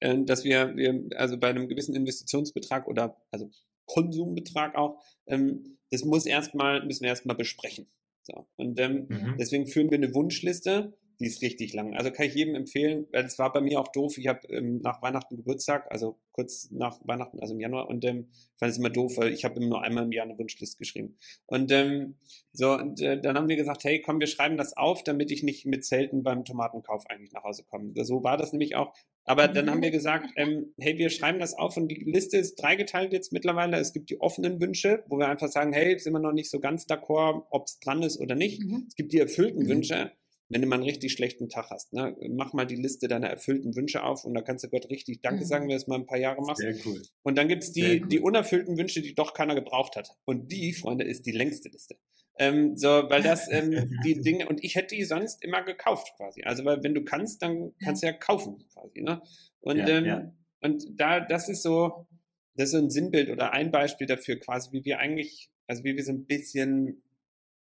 [0.00, 3.50] dass wir, wir also bei einem gewissen Investitionsbetrag oder also
[3.86, 7.86] Konsumbetrag auch, ähm, das muss erstmal, müssen wir erstmal besprechen.
[8.22, 8.46] So.
[8.56, 9.36] Und ähm, mhm.
[9.38, 11.94] deswegen führen wir eine Wunschliste Die ist richtig lang.
[11.94, 14.18] Also kann ich jedem empfehlen, weil es war bei mir auch doof.
[14.18, 18.28] Ich habe ähm, nach Weihnachten Geburtstag, also kurz nach Weihnachten, also im Januar, und ähm,
[18.58, 21.16] fand es immer doof, weil ich habe immer nur einmal im Jahr eine Wunschliste geschrieben.
[21.46, 22.16] Und ähm,
[22.52, 25.42] so, und äh, dann haben wir gesagt, hey, komm, wir schreiben das auf, damit ich
[25.42, 27.92] nicht mit Zelten beim Tomatenkauf eigentlich nach Hause komme.
[28.04, 28.92] So war das nämlich auch.
[29.28, 32.54] Aber dann haben wir gesagt, ähm, hey, wir schreiben das auf und die Liste ist
[32.54, 33.76] dreigeteilt jetzt mittlerweile.
[33.78, 36.60] Es gibt die offenen Wünsche, wo wir einfach sagen, hey, sind wir noch nicht so
[36.60, 38.62] ganz d'accord, ob es dran ist oder nicht.
[38.62, 38.84] Mhm.
[38.86, 39.68] Es gibt die erfüllten Mhm.
[39.68, 40.12] Wünsche,
[40.48, 41.92] wenn du mal einen richtig schlechten Tag hast.
[41.92, 42.16] Ne?
[42.30, 45.42] Mach mal die Liste deiner erfüllten Wünsche auf und da kannst du Gott richtig Danke
[45.44, 45.48] Mhm.
[45.48, 46.60] sagen, wenn du es mal ein paar Jahre machst.
[46.62, 47.02] Sehr cool.
[47.22, 48.08] Und dann gibt's Sehr die, cool.
[48.08, 50.10] die unerfüllten Wünsche, die doch keiner gebraucht hat.
[50.24, 51.96] Und die, Freunde, ist die längste Liste.
[52.38, 56.42] Ähm, so, weil das ähm, die Dinge, und ich hätte die sonst immer gekauft quasi.
[56.44, 59.00] Also, weil wenn du kannst, dann kannst du ja kaufen quasi.
[59.02, 59.22] Ne?
[59.60, 60.32] Und, Ja, ähm, ja.
[60.60, 62.06] und da, das ist so,
[62.54, 65.96] das ist so ein Sinnbild oder ein Beispiel dafür quasi, wie wir eigentlich, also wie
[65.96, 67.02] wir so ein bisschen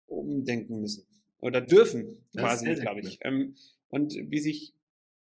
[0.06, 1.06] umdenken müssen.
[1.40, 3.18] Oder dürfen, Das quasi, glaube ich.
[3.22, 3.56] Ähm,
[3.88, 4.74] und wie sich,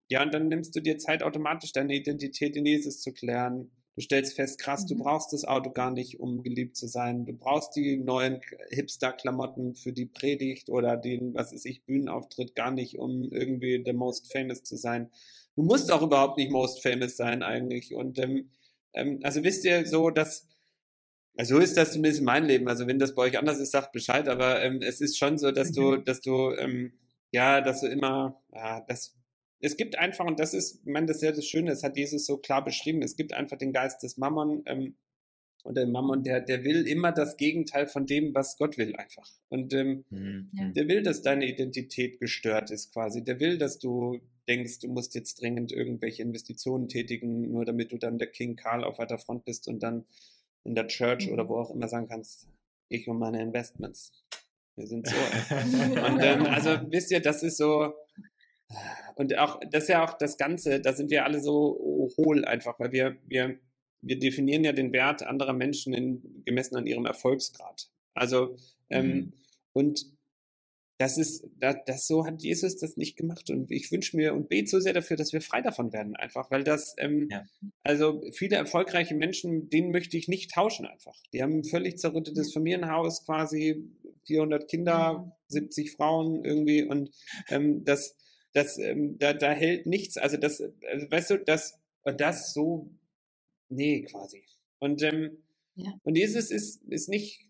[0.10, 3.72] ja, und dann nimmst du dir Zeit, automatisch deine Identität in Jesus zu klären.
[3.95, 4.99] Du stellst fest, krass, du Mhm.
[4.99, 7.26] brauchst das Auto gar nicht, um geliebt zu sein.
[7.26, 12.72] Du brauchst die neuen Hipster-Klamotten für die Predigt oder den, was ist ich, Bühnenauftritt gar
[12.72, 15.10] nicht, um irgendwie the most famous zu sein.
[15.55, 17.93] Du musst auch überhaupt nicht most famous sein eigentlich.
[17.93, 18.49] Und ähm,
[18.93, 20.47] ähm, also wisst ihr so, dass
[21.40, 22.68] also so ist das zumindest in meinem Leben.
[22.68, 24.28] Also wenn das bei euch anders ist, sagt Bescheid.
[24.28, 26.92] Aber ähm, es ist schon so, dass du, dass du, ähm,
[27.32, 29.16] ja, dass du immer, ja, das,
[29.62, 31.96] es gibt einfach, und das ist, ich meine, das ist ja das Schöne, das hat
[31.96, 34.96] Jesus so klar beschrieben, es gibt einfach den Geist des Mammon, ähm,
[35.64, 39.30] und der Mammon, der, der will immer das Gegenteil von dem, was Gott will, einfach.
[39.48, 40.50] Und ähm, Mhm.
[40.54, 40.70] Ja.
[40.72, 43.24] der will, dass deine Identität gestört ist quasi.
[43.24, 44.20] Der will, dass du
[44.50, 48.84] denkst, du musst jetzt dringend irgendwelche Investitionen tätigen, nur damit du dann der King Karl
[48.84, 50.06] auf weiter Front bist und dann
[50.66, 51.34] in der Church Mhm.
[51.34, 52.47] oder wo auch immer sagen kannst,
[52.89, 54.12] ich und meine Investments.
[54.76, 55.16] Wir sind so.
[56.05, 57.93] Und ähm, also wisst ihr, das ist so.
[59.16, 62.80] Und auch, das ist ja auch das Ganze, da sind wir alle so hohl einfach,
[62.80, 63.60] weil wir, wir,
[64.01, 67.89] wir definieren ja den Wert anderer Menschen in, gemessen an ihrem Erfolgsgrad.
[68.14, 68.55] Also,
[68.89, 69.34] ähm, Mhm.
[69.74, 70.05] und
[71.00, 73.50] das ist, das, das so hat Jesus das nicht gemacht.
[73.50, 76.52] Und ich wünsche mir und bete so sehr dafür, dass wir frei davon werden, einfach,
[76.52, 77.45] weil das, ähm, Ja.
[77.84, 81.16] also viele erfolgreiche Menschen, denen möchte ich nicht tauschen einfach.
[81.34, 83.84] Die haben ein völlig zerrüttetes Familienhaus, quasi
[84.26, 85.38] 400 Kinder, Ja.
[85.47, 87.12] 70 Frauen irgendwie und
[87.50, 88.18] ähm, das,
[88.54, 90.18] das, ähm, da, da hält nichts.
[90.18, 91.80] Also das, also weißt du, das,
[92.18, 92.91] das so,
[93.70, 94.43] nee, quasi.
[94.80, 95.43] Und, ähm,
[95.76, 95.93] Ja.
[96.04, 97.49] und Jesus ist, ist nicht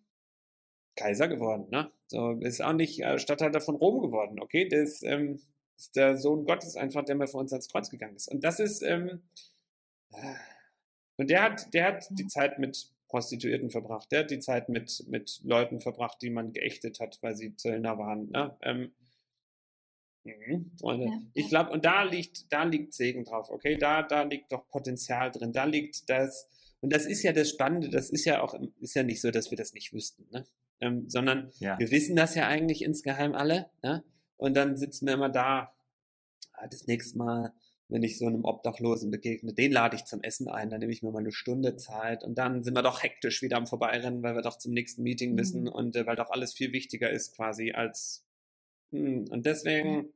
[1.00, 1.92] Kaiser geworden, ne?
[2.08, 4.68] So, ist auch nicht äh, Statthalter von Rom geworden, okay?
[4.68, 5.40] Der ist, ähm,
[5.78, 8.28] ist der Sohn Gottes einfach, der mal für uns ans Kreuz gegangen ist.
[8.30, 9.22] Und das ist, ähm,
[10.12, 10.34] äh,
[11.18, 12.28] und der hat, der hat die Ja.
[12.28, 17.00] Zeit mit Prostituierten verbracht, der hat die Zeit mit, mit Leuten verbracht, die man geächtet
[17.00, 18.56] hat, weil sie Zöllner waren, ne?
[18.62, 18.92] Ähm,
[20.24, 21.06] mhm, Freunde.
[21.06, 23.78] Ja, Ich glaube, und da liegt, da liegt Segen drauf, okay?
[23.78, 25.54] Da, da liegt doch Potenzial drin.
[25.54, 26.48] Da liegt das,
[26.82, 29.50] und das ist ja das Spannende, das ist ja auch, ist ja nicht so, dass
[29.52, 30.46] wir das nicht wüssten, ne?
[30.82, 31.78] Ähm, sondern Ja.
[31.80, 34.04] wir wissen das ja eigentlich insgeheim alle, ne?
[34.38, 35.74] Und dann sitzen wir immer da,
[36.54, 37.54] ah, das nächste Mal,
[37.90, 41.02] wenn ich so einem Obdachlosen begegne, den lade ich zum Essen ein, dann nehme ich
[41.04, 44.36] mir mal eine Stunde Zeit und dann sind wir doch hektisch wieder am Vorbeirennen, weil
[44.36, 45.68] wir doch zum nächsten Meeting müssen Mhm.
[45.70, 48.24] und äh, weil doch alles viel wichtiger ist quasi als
[48.92, 50.14] hm, und deswegen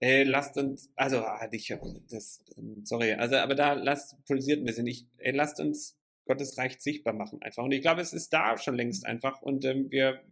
[0.00, 1.74] ey, lasst uns, also ah, ich
[2.10, 5.96] das, ähm, sorry, also aber da lasst pulsiert ein bisschen, ich, ey, lasst uns
[6.30, 9.64] Gottes Reich sichtbar machen einfach und ich glaube, es ist da schon längst einfach und
[9.64, 10.22] ähm, wir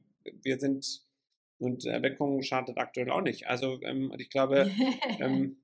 [0.42, 1.04] wir sind
[1.58, 3.46] und Erweckung schadet aktuell auch nicht.
[3.46, 4.70] Also ähm, und ich glaube,
[5.20, 5.56] ähm,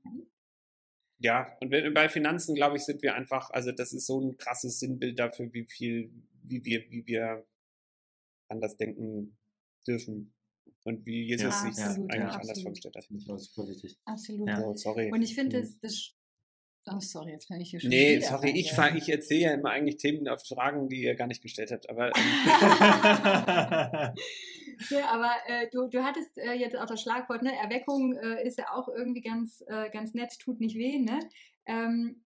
[1.18, 4.80] ja, und bei Finanzen, glaube ich, sind wir einfach, also das ist so ein krasses
[4.80, 6.10] Sinnbild dafür, wie viel,
[6.42, 7.46] wie wir, wie wir
[8.48, 9.36] anders denken
[9.86, 10.34] dürfen.
[10.84, 13.04] Und wie Jesus Ja, sich absolut, eigentlich ja, anders vorgestellt hat.
[13.06, 13.96] Finde ich auch super wichtig.
[14.04, 14.48] Absolut.
[14.48, 14.60] Ja.
[14.60, 15.10] So, sorry.
[15.10, 15.62] Und ich finde, Hm.
[15.62, 16.14] das, das.
[16.90, 17.90] Oh, sorry, jetzt kann ich hier schon.
[17.90, 21.14] Nee, wieder sorry, ich, fang- ich erzähle ja immer eigentlich Themen auf Fragen, die ihr
[21.14, 21.88] gar nicht gestellt habt.
[21.88, 22.12] Aber ähm,
[24.90, 27.52] Ja, aber äh, du, du hattest äh, jetzt auch das Schlagwort, ne?
[27.62, 31.20] Erweckung äh, ist ja auch irgendwie ganz, äh, ganz nett, tut nicht weh, ne?
[31.66, 32.23] Ähm,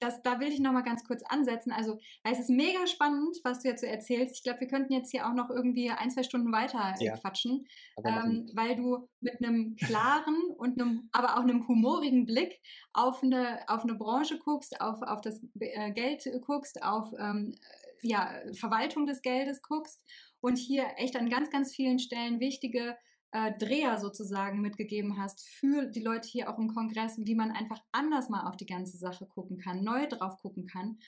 [0.00, 1.72] das, da will ich nochmal ganz kurz ansetzen.
[1.72, 4.36] Also, weil es ist mega spannend, was du jetzt so erzählst.
[4.36, 7.16] Ich glaube, wir könnten jetzt hier auch noch irgendwie ein, zwei Stunden weiter äh, Ja.
[7.16, 7.66] quatschen,
[8.04, 12.60] ähm, weil du mit einem klaren und einem, aber auch einem humorigen Blick
[12.92, 17.54] auf eine, auf eine Branche guckst, auf, auf das äh, Geld guckst, auf ähm,
[18.02, 20.02] ja, Verwaltung des Geldes guckst
[20.40, 22.96] und hier echt an ganz, ganz vielen Stellen wichtige
[23.32, 27.80] äh, Dreher sozusagen mitgegeben hast für die Leute hier auch im Kongress, wie man einfach
[27.92, 30.98] anders mal auf die ganze Sache gucken kann, neu drauf gucken kann.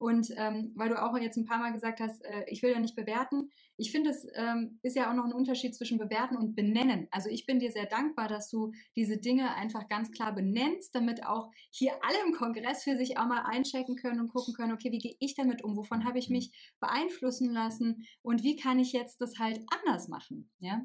[0.00, 2.80] Und ähm, weil du auch jetzt ein paar Mal gesagt hast, äh, ich will ja
[2.80, 6.56] nicht bewerten, ich finde, es ähm, ist ja auch noch ein Unterschied zwischen bewerten und
[6.56, 7.06] benennen.
[7.10, 11.26] Also ich bin dir sehr dankbar, dass du diese Dinge einfach ganz klar benennst, damit
[11.26, 14.90] auch hier alle im Kongress für sich auch mal einchecken können und gucken können, okay,
[14.90, 15.76] wie gehe ich damit um?
[15.76, 16.36] Wovon habe ich mhm.
[16.36, 18.06] mich beeinflussen lassen?
[18.22, 20.50] Und wie kann ich jetzt das halt anders machen?
[20.60, 20.80] Ja.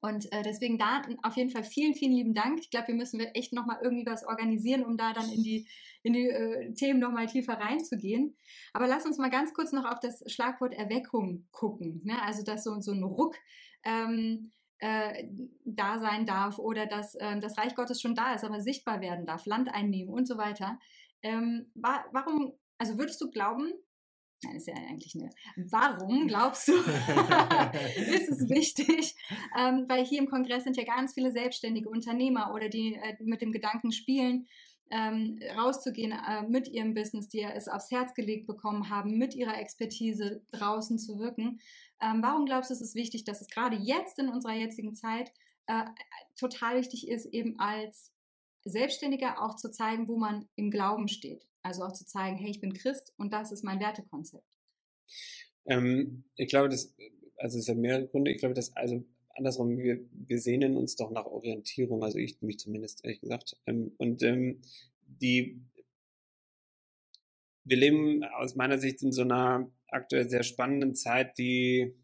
[0.00, 2.58] Und äh, deswegen da auf jeden Fall vielen, vielen lieben Dank.
[2.60, 5.68] Ich glaube, wir müssen echt nochmal irgendwie was organisieren, um da dann in die,
[6.02, 8.36] in die äh, Themen nochmal tiefer reinzugehen.
[8.72, 12.00] Aber lass uns mal ganz kurz noch auf das Schlagwort Erweckung gucken.
[12.04, 12.20] Ne?
[12.22, 13.36] Also, dass so, so ein Ruck
[13.84, 15.24] ähm, äh,
[15.64, 19.26] da sein darf oder dass äh, das Reich Gottes schon da ist, aber sichtbar werden
[19.26, 20.78] darf, Land einnehmen und so weiter.
[21.22, 23.72] Ähm, wa warum, also würdest du glauben,
[24.44, 25.30] Nein, ist ja eigentlich eine.
[25.56, 26.72] Warum glaubst du,
[27.96, 29.14] ist es wichtig?
[29.58, 33.40] Ähm, weil hier im Kongress sind ja ganz viele selbstständige Unternehmer oder die äh, mit
[33.40, 34.46] dem Gedanken spielen,
[34.90, 39.58] ähm, rauszugehen äh, mit ihrem Business, die es aufs Herz gelegt bekommen haben, mit ihrer
[39.58, 41.60] Expertise draußen zu wirken.
[42.00, 45.32] Ähm, warum glaubst du, ist es wichtig, dass es gerade jetzt in unserer jetzigen Zeit
[45.66, 45.84] äh,
[46.38, 48.12] total wichtig ist, eben als
[48.64, 51.46] Selbstständiger auch zu zeigen, wo man im Glauben steht?
[51.64, 54.44] Also auch zu zeigen, hey, ich bin Christ und das ist mein Wertekonzept.
[55.64, 56.94] Ähm, ich glaube, das,
[57.38, 58.30] also es hat mehrere Gründe.
[58.30, 59.02] Ich glaube, dass, also
[59.34, 63.56] andersrum, wir, wir sehnen uns doch nach Orientierung, also ich mich zumindest, ehrlich gesagt.
[63.66, 64.60] Ähm, und ähm,
[65.06, 65.58] die,
[67.64, 71.94] wir leben aus meiner Sicht in so einer aktuell sehr spannenden Zeit, die,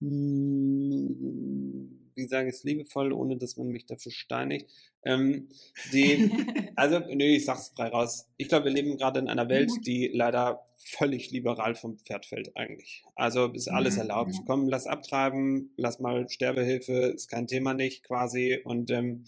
[0.00, 1.87] hm,
[2.18, 4.68] wie sage ich es liebevoll, ohne dass man mich dafür steinigt,
[5.04, 5.48] ähm,
[5.92, 6.30] die,
[6.76, 8.28] also, nee, ich sag's frei raus.
[8.36, 12.56] Ich glaube, wir leben gerade in einer Welt, die leider völlig liberal vom Pferd fällt,
[12.56, 13.04] eigentlich.
[13.14, 14.34] Also ist alles mhm, erlaubt.
[14.34, 14.40] Ja.
[14.46, 18.58] Komm, lass abtreiben, lass mal Sterbehilfe, ist kein Thema nicht, quasi.
[18.64, 19.24] Und ähm,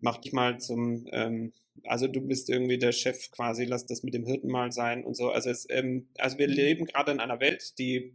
[0.00, 1.52] mach dich mal zum, ähm,
[1.84, 5.16] also du bist irgendwie der Chef quasi, lass das mit dem Hirten mal sein und
[5.16, 5.30] so.
[5.30, 6.54] Also, es, ähm, also wir mhm.
[6.54, 8.14] leben gerade in einer Welt, die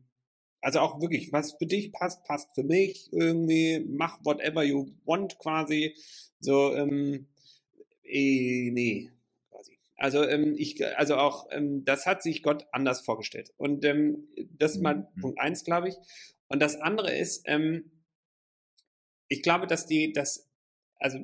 [0.63, 5.37] also auch wirklich, was für dich passt, passt für mich irgendwie, mach whatever you want
[5.37, 5.93] quasi.
[6.39, 7.27] So, ähm,
[8.03, 9.09] eh, nee,
[9.49, 9.77] quasi.
[9.97, 13.51] Also ähm, ich, also auch, ähm, das hat sich Gott anders vorgestellt.
[13.57, 15.21] Und ähm, das ist mal mhm.
[15.21, 15.95] Punkt eins, glaube ich.
[16.47, 17.91] Und das andere ist, ähm,
[19.27, 20.49] ich glaube, dass die, dass,
[20.95, 21.19] also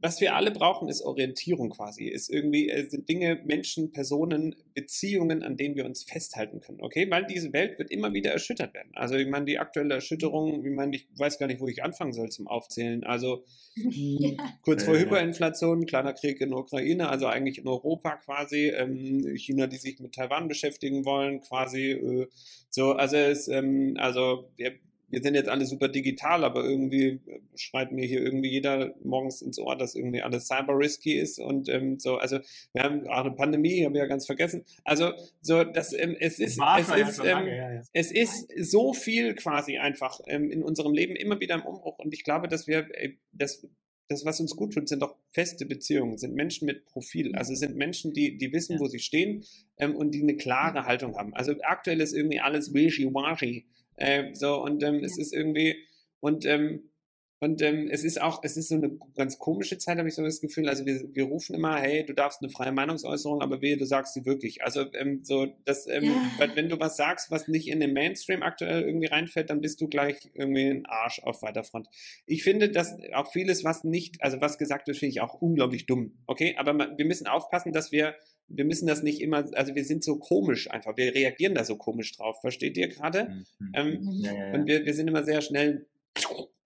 [0.00, 2.04] was wir alle brauchen, ist Orientierung quasi.
[2.04, 6.80] Ist irgendwie, äh, sind Dinge, Menschen, Personen, Beziehungen, an denen wir uns festhalten können.
[6.80, 7.10] Okay?
[7.10, 8.90] Weil diese Welt wird immer wieder erschüttert werden.
[8.94, 12.12] Also, ich meine, die aktuelle Erschütterung, ich meine, ich weiß gar nicht, wo ich anfangen
[12.12, 13.04] soll zum Aufzählen.
[13.04, 13.44] Also,
[13.76, 14.32] ja.
[14.62, 19.66] kurz vor Hyperinflation, kleiner Krieg in der Ukraine, also eigentlich in Europa quasi, ähm, China,
[19.66, 22.26] die sich mit Taiwan beschäftigen wollen, quasi, äh,
[22.68, 24.74] so, also, es, ähm, also, wir,
[25.08, 29.42] wir sind jetzt alle super digital, aber irgendwie äh, schreit mir hier irgendwie jeder morgens
[29.42, 32.38] ins Ohr, dass irgendwie alles cyber risky ist und ähm, so, also
[32.72, 34.64] wir haben auch eine Pandemie, haben wir ja ganz vergessen.
[34.84, 37.82] Also so, das ähm, es ist es ist ähm, lange, ja, ja.
[37.92, 42.12] es ist so viel quasi einfach ähm, in unserem Leben immer wieder im Umbruch und
[42.12, 43.66] ich glaube, dass wir äh, das
[44.08, 47.34] das, was uns gut tut, sind doch feste Beziehungen, sind Menschen mit Profil.
[47.34, 49.44] Also sind Menschen, die, die wissen, wo sie stehen
[49.78, 51.34] ähm, und die eine klare Haltung haben.
[51.34, 53.66] Also aktuell ist irgendwie alles wishy-washy.
[53.96, 55.06] Äh, so, und ähm, ja.
[55.06, 55.76] es ist irgendwie,
[56.20, 56.90] und, ähm,
[57.38, 60.22] und ähm, es ist auch, es ist so eine ganz komische Zeit, habe ich so
[60.22, 60.68] das Gefühl.
[60.68, 64.14] Also wir, wir rufen immer, hey, du darfst eine freie Meinungsäußerung, aber wehe, du sagst
[64.14, 64.62] sie wirklich.
[64.62, 66.48] Also ähm, so, dass, ähm, ja.
[66.54, 69.88] wenn du was sagst, was nicht in den Mainstream aktuell irgendwie reinfällt, dann bist du
[69.88, 71.88] gleich irgendwie ein Arsch auf weiter Front.
[72.24, 75.84] Ich finde, dass auch vieles, was nicht, also was gesagt wird, finde ich auch unglaublich
[75.84, 76.16] dumm.
[76.26, 78.14] Okay, aber wir müssen aufpassen, dass wir
[78.48, 81.76] wir müssen das nicht immer, also wir sind so komisch einfach, wir reagieren da so
[81.76, 83.44] komisch drauf, versteht ihr gerade?
[83.58, 83.72] Mhm.
[83.74, 84.54] Ähm, ja, ja, ja.
[84.54, 85.86] Und wir, wir sind immer sehr schnell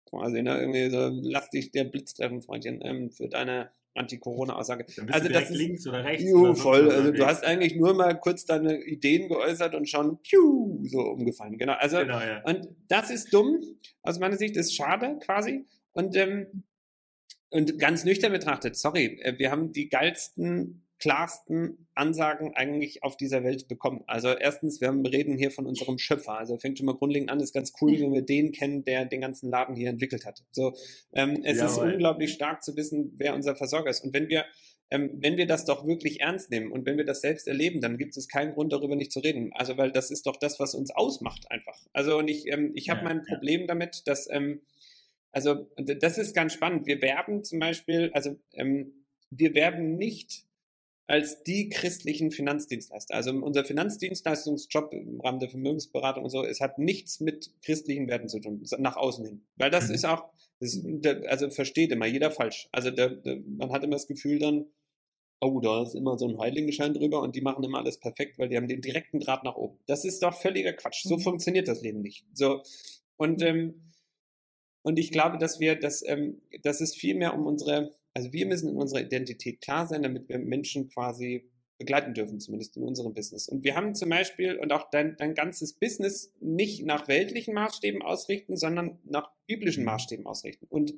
[0.09, 4.85] quasi, ne, irgendwie so, lass dich der Blitz treffen, Freundchen, ähm, für deine Anti-Corona-Aussage.
[5.11, 6.23] Also das ist links oder rechts.
[6.23, 6.91] Juh, oder voll.
[6.91, 11.57] Also du hast eigentlich nur mal kurz deine Ideen geäußert und schon piu, so umgefallen.
[11.57, 11.73] Genau.
[11.73, 12.41] Also genau, ja.
[12.43, 13.61] und das ist dumm.
[14.01, 15.65] Aus meiner Sicht ist schade quasi.
[15.91, 16.63] Und ähm,
[17.51, 23.43] und ganz nüchtern betrachtet, sorry, äh, wir haben die geilsten klarsten Ansagen eigentlich auf dieser
[23.43, 24.03] Welt bekommen.
[24.07, 26.37] Also erstens, wir reden hier von unserem Schöpfer.
[26.37, 29.21] Also fängt schon mal grundlegend an, ist ganz cool, wenn wir den kennen, der den
[29.21, 30.43] ganzen Laden hier entwickelt hat.
[30.51, 30.73] So,
[31.13, 31.69] ähm, es Jawohl.
[31.69, 34.03] ist unglaublich stark zu wissen, wer unser Versorger ist.
[34.03, 34.45] Und wenn wir
[34.91, 37.97] ähm, wenn wir das doch wirklich ernst nehmen und wenn wir das selbst erleben, dann
[37.97, 39.51] gibt es keinen Grund darüber nicht zu reden.
[39.53, 41.77] Also weil das ist doch das, was uns ausmacht einfach.
[41.93, 43.67] Also und ich, ähm, ich habe ja, mein Problem ja.
[43.67, 44.61] damit, dass ähm,
[45.31, 46.87] also das ist ganz spannend.
[46.87, 50.43] Wir werben zum Beispiel, also ähm, wir werben nicht
[51.09, 53.15] als die christlichen Finanzdienstleister.
[53.15, 58.29] Also unser Finanzdienstleistungsjob im Rahmen der Vermögensberatung und so, es hat nichts mit christlichen Werten
[58.29, 59.41] zu tun, nach außen hin.
[59.55, 59.95] Weil das mhm.
[59.95, 60.25] ist auch,
[60.59, 60.79] das,
[61.27, 62.69] also versteht immer jeder falsch.
[62.71, 64.67] Also der, der, man hat immer das Gefühl dann,
[65.41, 68.49] oh, da ist immer so ein Heiligenschein drüber und die machen immer alles perfekt, weil
[68.49, 69.79] die haben den direkten Draht nach oben.
[69.87, 71.01] Das ist doch völliger Quatsch.
[71.05, 71.21] So mhm.
[71.21, 72.23] funktioniert das Leben nicht.
[72.35, 72.61] So,
[73.17, 73.81] und, ähm,
[74.83, 78.45] und ich glaube, dass wir, dass, ähm, dass es viel mehr um unsere also wir
[78.45, 83.13] müssen in unserer Identität klar sein, damit wir Menschen quasi begleiten dürfen, zumindest in unserem
[83.13, 83.47] Business.
[83.47, 88.01] Und wir haben zum Beispiel und auch dein, dein ganzes Business nicht nach weltlichen Maßstäben
[88.01, 90.67] ausrichten, sondern nach biblischen Maßstäben ausrichten.
[90.67, 90.93] Und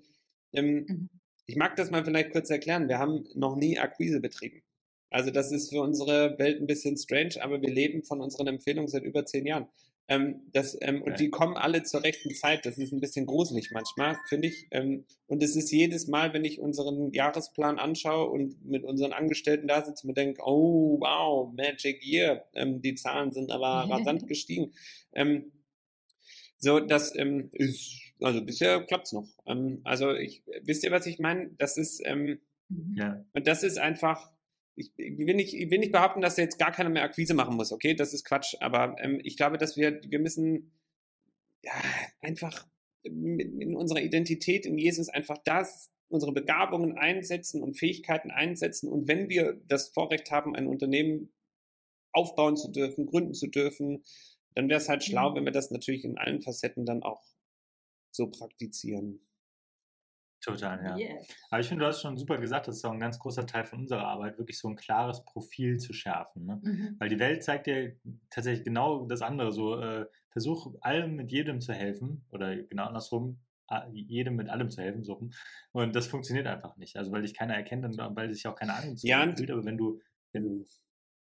[0.54, 1.10] ähm, mhm.
[1.46, 2.90] ich mag das mal vielleicht kurz erklären.
[2.90, 4.64] Wir haben noch nie Akquise betrieben.
[5.12, 8.88] Also das ist für unsere Welt ein bisschen strange, aber wir leben von unseren Empfehlungen
[8.88, 9.68] seit über zehn Jahren.
[10.08, 12.66] Ähm, das, ähm, und die kommen alle zur rechten Zeit.
[12.66, 14.68] Das ist ein bisschen gruselig manchmal, finde ich.
[14.72, 19.68] Ähm, und es ist jedes Mal, wenn ich unseren Jahresplan anschaue und mit unseren Angestellten
[19.68, 22.46] da sitze, mir denke, oh wow, Magic Year.
[22.54, 24.74] Ähm, die Zahlen sind aber rasant gestiegen.
[25.14, 25.52] Ähm,
[26.58, 29.28] so, das ähm, ist, also bisher klappt es noch.
[29.84, 31.52] also ich, wisst ihr, was ich meine?
[31.58, 33.26] Das ist, ja.
[33.34, 34.32] und das ist einfach,
[34.76, 37.72] ich, will nicht, ich will nicht behaupten, dass jetzt gar keiner mehr Akquise machen muss,
[37.72, 37.94] okay?
[37.94, 38.56] Das ist Quatsch.
[38.60, 40.72] Aber ähm, ich glaube, dass wir, wir müssen
[41.64, 41.74] ja,
[42.22, 42.68] einfach
[43.04, 48.90] in unserer Identität in Jesus einfach das, unsere Begabungen einsetzen und Fähigkeiten einsetzen.
[48.90, 51.34] Und wenn wir das Vorrecht haben, ein Unternehmen
[52.12, 54.04] aufbauen zu dürfen, gründen zu dürfen,
[54.54, 55.36] dann wäre es halt schlau, mhm.
[55.36, 57.24] wenn wir das natürlich in allen Facetten dann auch
[58.12, 59.22] so praktizieren.
[60.42, 60.98] Total, ja.
[60.98, 61.28] Yes.
[61.52, 63.64] Aber ich finde, du hast schon super gesagt, das ist auch ein ganz großer Teil
[63.64, 66.46] von unserer Arbeit, wirklich so ein klares Profil zu schärfen.
[66.46, 66.60] Ne?
[66.64, 66.96] Mhm.
[67.00, 67.96] Weil die Welt zeigt dir
[68.32, 69.52] tatsächlich genau das andere.
[69.52, 73.40] So, äh, versuch allem mit jedem zu helfen oder genau andersrum,
[73.94, 75.34] jedem mit allem zu helfen suchen.
[75.72, 76.98] Und das funktioniert einfach nicht.
[76.98, 79.52] Also weil dich keiner erkennt und weil sich auch keine Ahnung ja, fühlt.
[79.52, 80.00] Aber wenn du,
[80.34, 80.66] wenn du,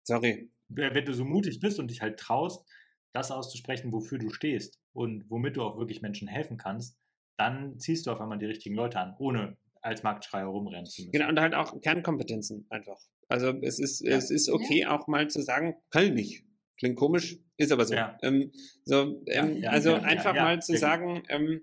[0.03, 2.66] sorry, wenn du so mutig bist und dich halt traust,
[3.14, 6.97] das auszusprechen, wofür du stehst und womit du auch wirklich Menschen helfen kannst,
[7.42, 11.12] dann ziehst du auf einmal die richtigen Leute an, ohne als Marktschreier rumrennen zu müssen.
[11.12, 13.00] Genau, und halt auch Kernkompetenzen einfach.
[13.28, 14.16] Also es ist, ja.
[14.16, 14.96] es ist okay, ja.
[14.96, 16.46] auch mal zu sagen, kann nicht.
[16.78, 17.96] Klingt komisch, ist aber so.
[17.96, 18.18] Ja.
[18.22, 18.52] Ähm,
[18.86, 21.62] so ähm, also einfach mal zu sagen, ähm,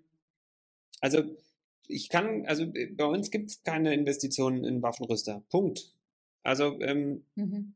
[1.00, 1.22] also
[1.86, 5.44] ich kann, also bei uns gibt es keine Investitionen in Waffenrüster.
[5.48, 5.94] Punkt.
[6.42, 7.74] Also, ähm, mhm.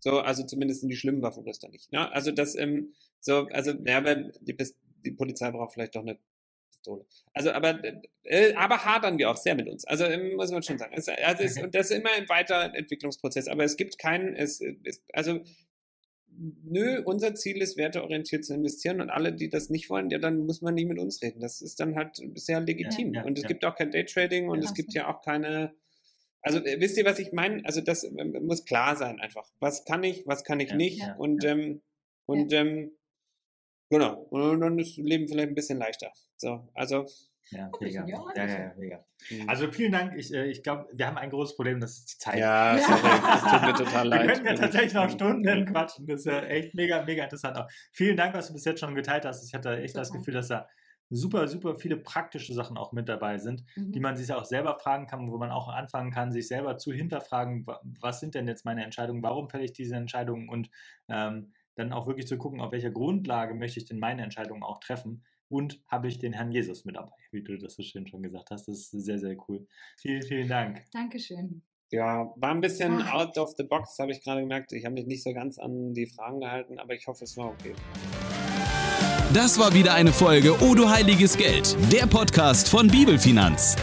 [0.00, 1.92] so, also zumindest in die schlimmen Waffenrüster nicht.
[1.92, 2.10] Ne?
[2.12, 4.56] Also das, ähm, so, also, ja, aber die,
[5.04, 6.18] die Polizei braucht vielleicht doch eine
[6.86, 7.04] Pistole.
[7.32, 7.80] Also, aber,
[8.24, 9.84] äh, aber hadern wir auch sehr mit uns.
[9.84, 10.94] Also, ähm, muss man schon sagen.
[10.96, 13.48] Es, also, es, und das ist immer ein Weiterentwicklungsprozess.
[13.48, 15.40] Aber es gibt keinen, es, es, also,
[16.28, 20.46] nö, unser Ziel ist, werteorientiert zu investieren und alle, die das nicht wollen, ja, dann
[20.46, 21.40] muss man nie mit uns reden.
[21.40, 23.14] Das ist dann halt sehr legitim.
[23.14, 23.48] Ja, ja, und es ja.
[23.48, 25.74] gibt auch kein Daytrading und es gibt ja auch keine,
[26.42, 27.64] also äh, wisst ihr, was ich meine?
[27.64, 29.48] Also das äh, muss klar sein einfach.
[29.60, 31.02] Was kann ich, was kann ich nicht?
[31.18, 31.80] Und, ähm,
[32.26, 32.92] und ähm,
[33.90, 34.26] Genau.
[34.30, 36.12] Und dann ist das Leben vielleicht ein bisschen leichter.
[36.36, 37.06] So, also.
[37.50, 38.04] Ja, mega.
[38.08, 39.04] Ja, ja, ja, mega.
[39.30, 39.48] Mhm.
[39.48, 40.14] Also vielen Dank.
[40.16, 42.38] Ich, äh, ich glaube, wir haben ein großes Problem, das ist die Zeit.
[42.40, 44.26] Ja, sorry, das tut mir total leid.
[44.26, 46.06] Wir können ja tatsächlich noch Stunden quatschen.
[46.08, 47.68] Das ist ja echt mega, mega interessant auch.
[47.92, 49.46] Vielen Dank, was du bis jetzt schon geteilt hast.
[49.46, 50.66] Ich hatte echt das Gefühl, dass da
[51.08, 53.92] super, super viele praktische Sachen auch mit dabei sind, mhm.
[53.92, 56.92] die man sich auch selber fragen kann, wo man auch anfangen kann, sich selber zu
[56.92, 57.66] hinterfragen,
[58.00, 60.68] was sind denn jetzt meine Entscheidungen, warum fälle ich diese Entscheidungen und
[61.08, 64.80] ähm, dann auch wirklich zu gucken, auf welcher Grundlage möchte ich denn meine Entscheidungen auch
[64.80, 68.22] treffen und habe ich den Herrn Jesus mit dabei, wie du das so schön schon
[68.22, 68.66] gesagt hast.
[68.66, 69.66] Das ist sehr, sehr cool.
[69.98, 70.84] Vielen, vielen Dank.
[70.92, 71.62] Dankeschön.
[71.90, 73.14] Ja, war ein bisschen Ach.
[73.14, 74.72] out of the box, habe ich gerade gemerkt.
[74.72, 77.50] Ich habe mich nicht so ganz an die Fragen gehalten, aber ich hoffe, es war
[77.50, 77.74] okay.
[79.32, 83.76] Das war wieder eine Folge O du heiliges Geld, der Podcast von Bibelfinanz.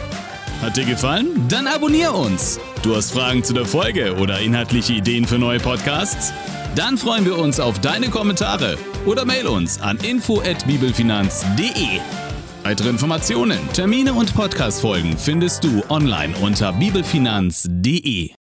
[0.62, 1.48] Hat dir gefallen?
[1.50, 2.60] Dann abonnier uns.
[2.82, 6.34] Du hast Fragen zu der Folge oder inhaltliche Ideen für neue Podcasts?
[6.76, 11.99] Dann freuen wir uns auf deine Kommentare oder mail uns an info@bibelfinanz.de.
[12.63, 18.32] Weitere Informationen, Termine und Podcastfolgen findest du online unter bibelfinanz.de.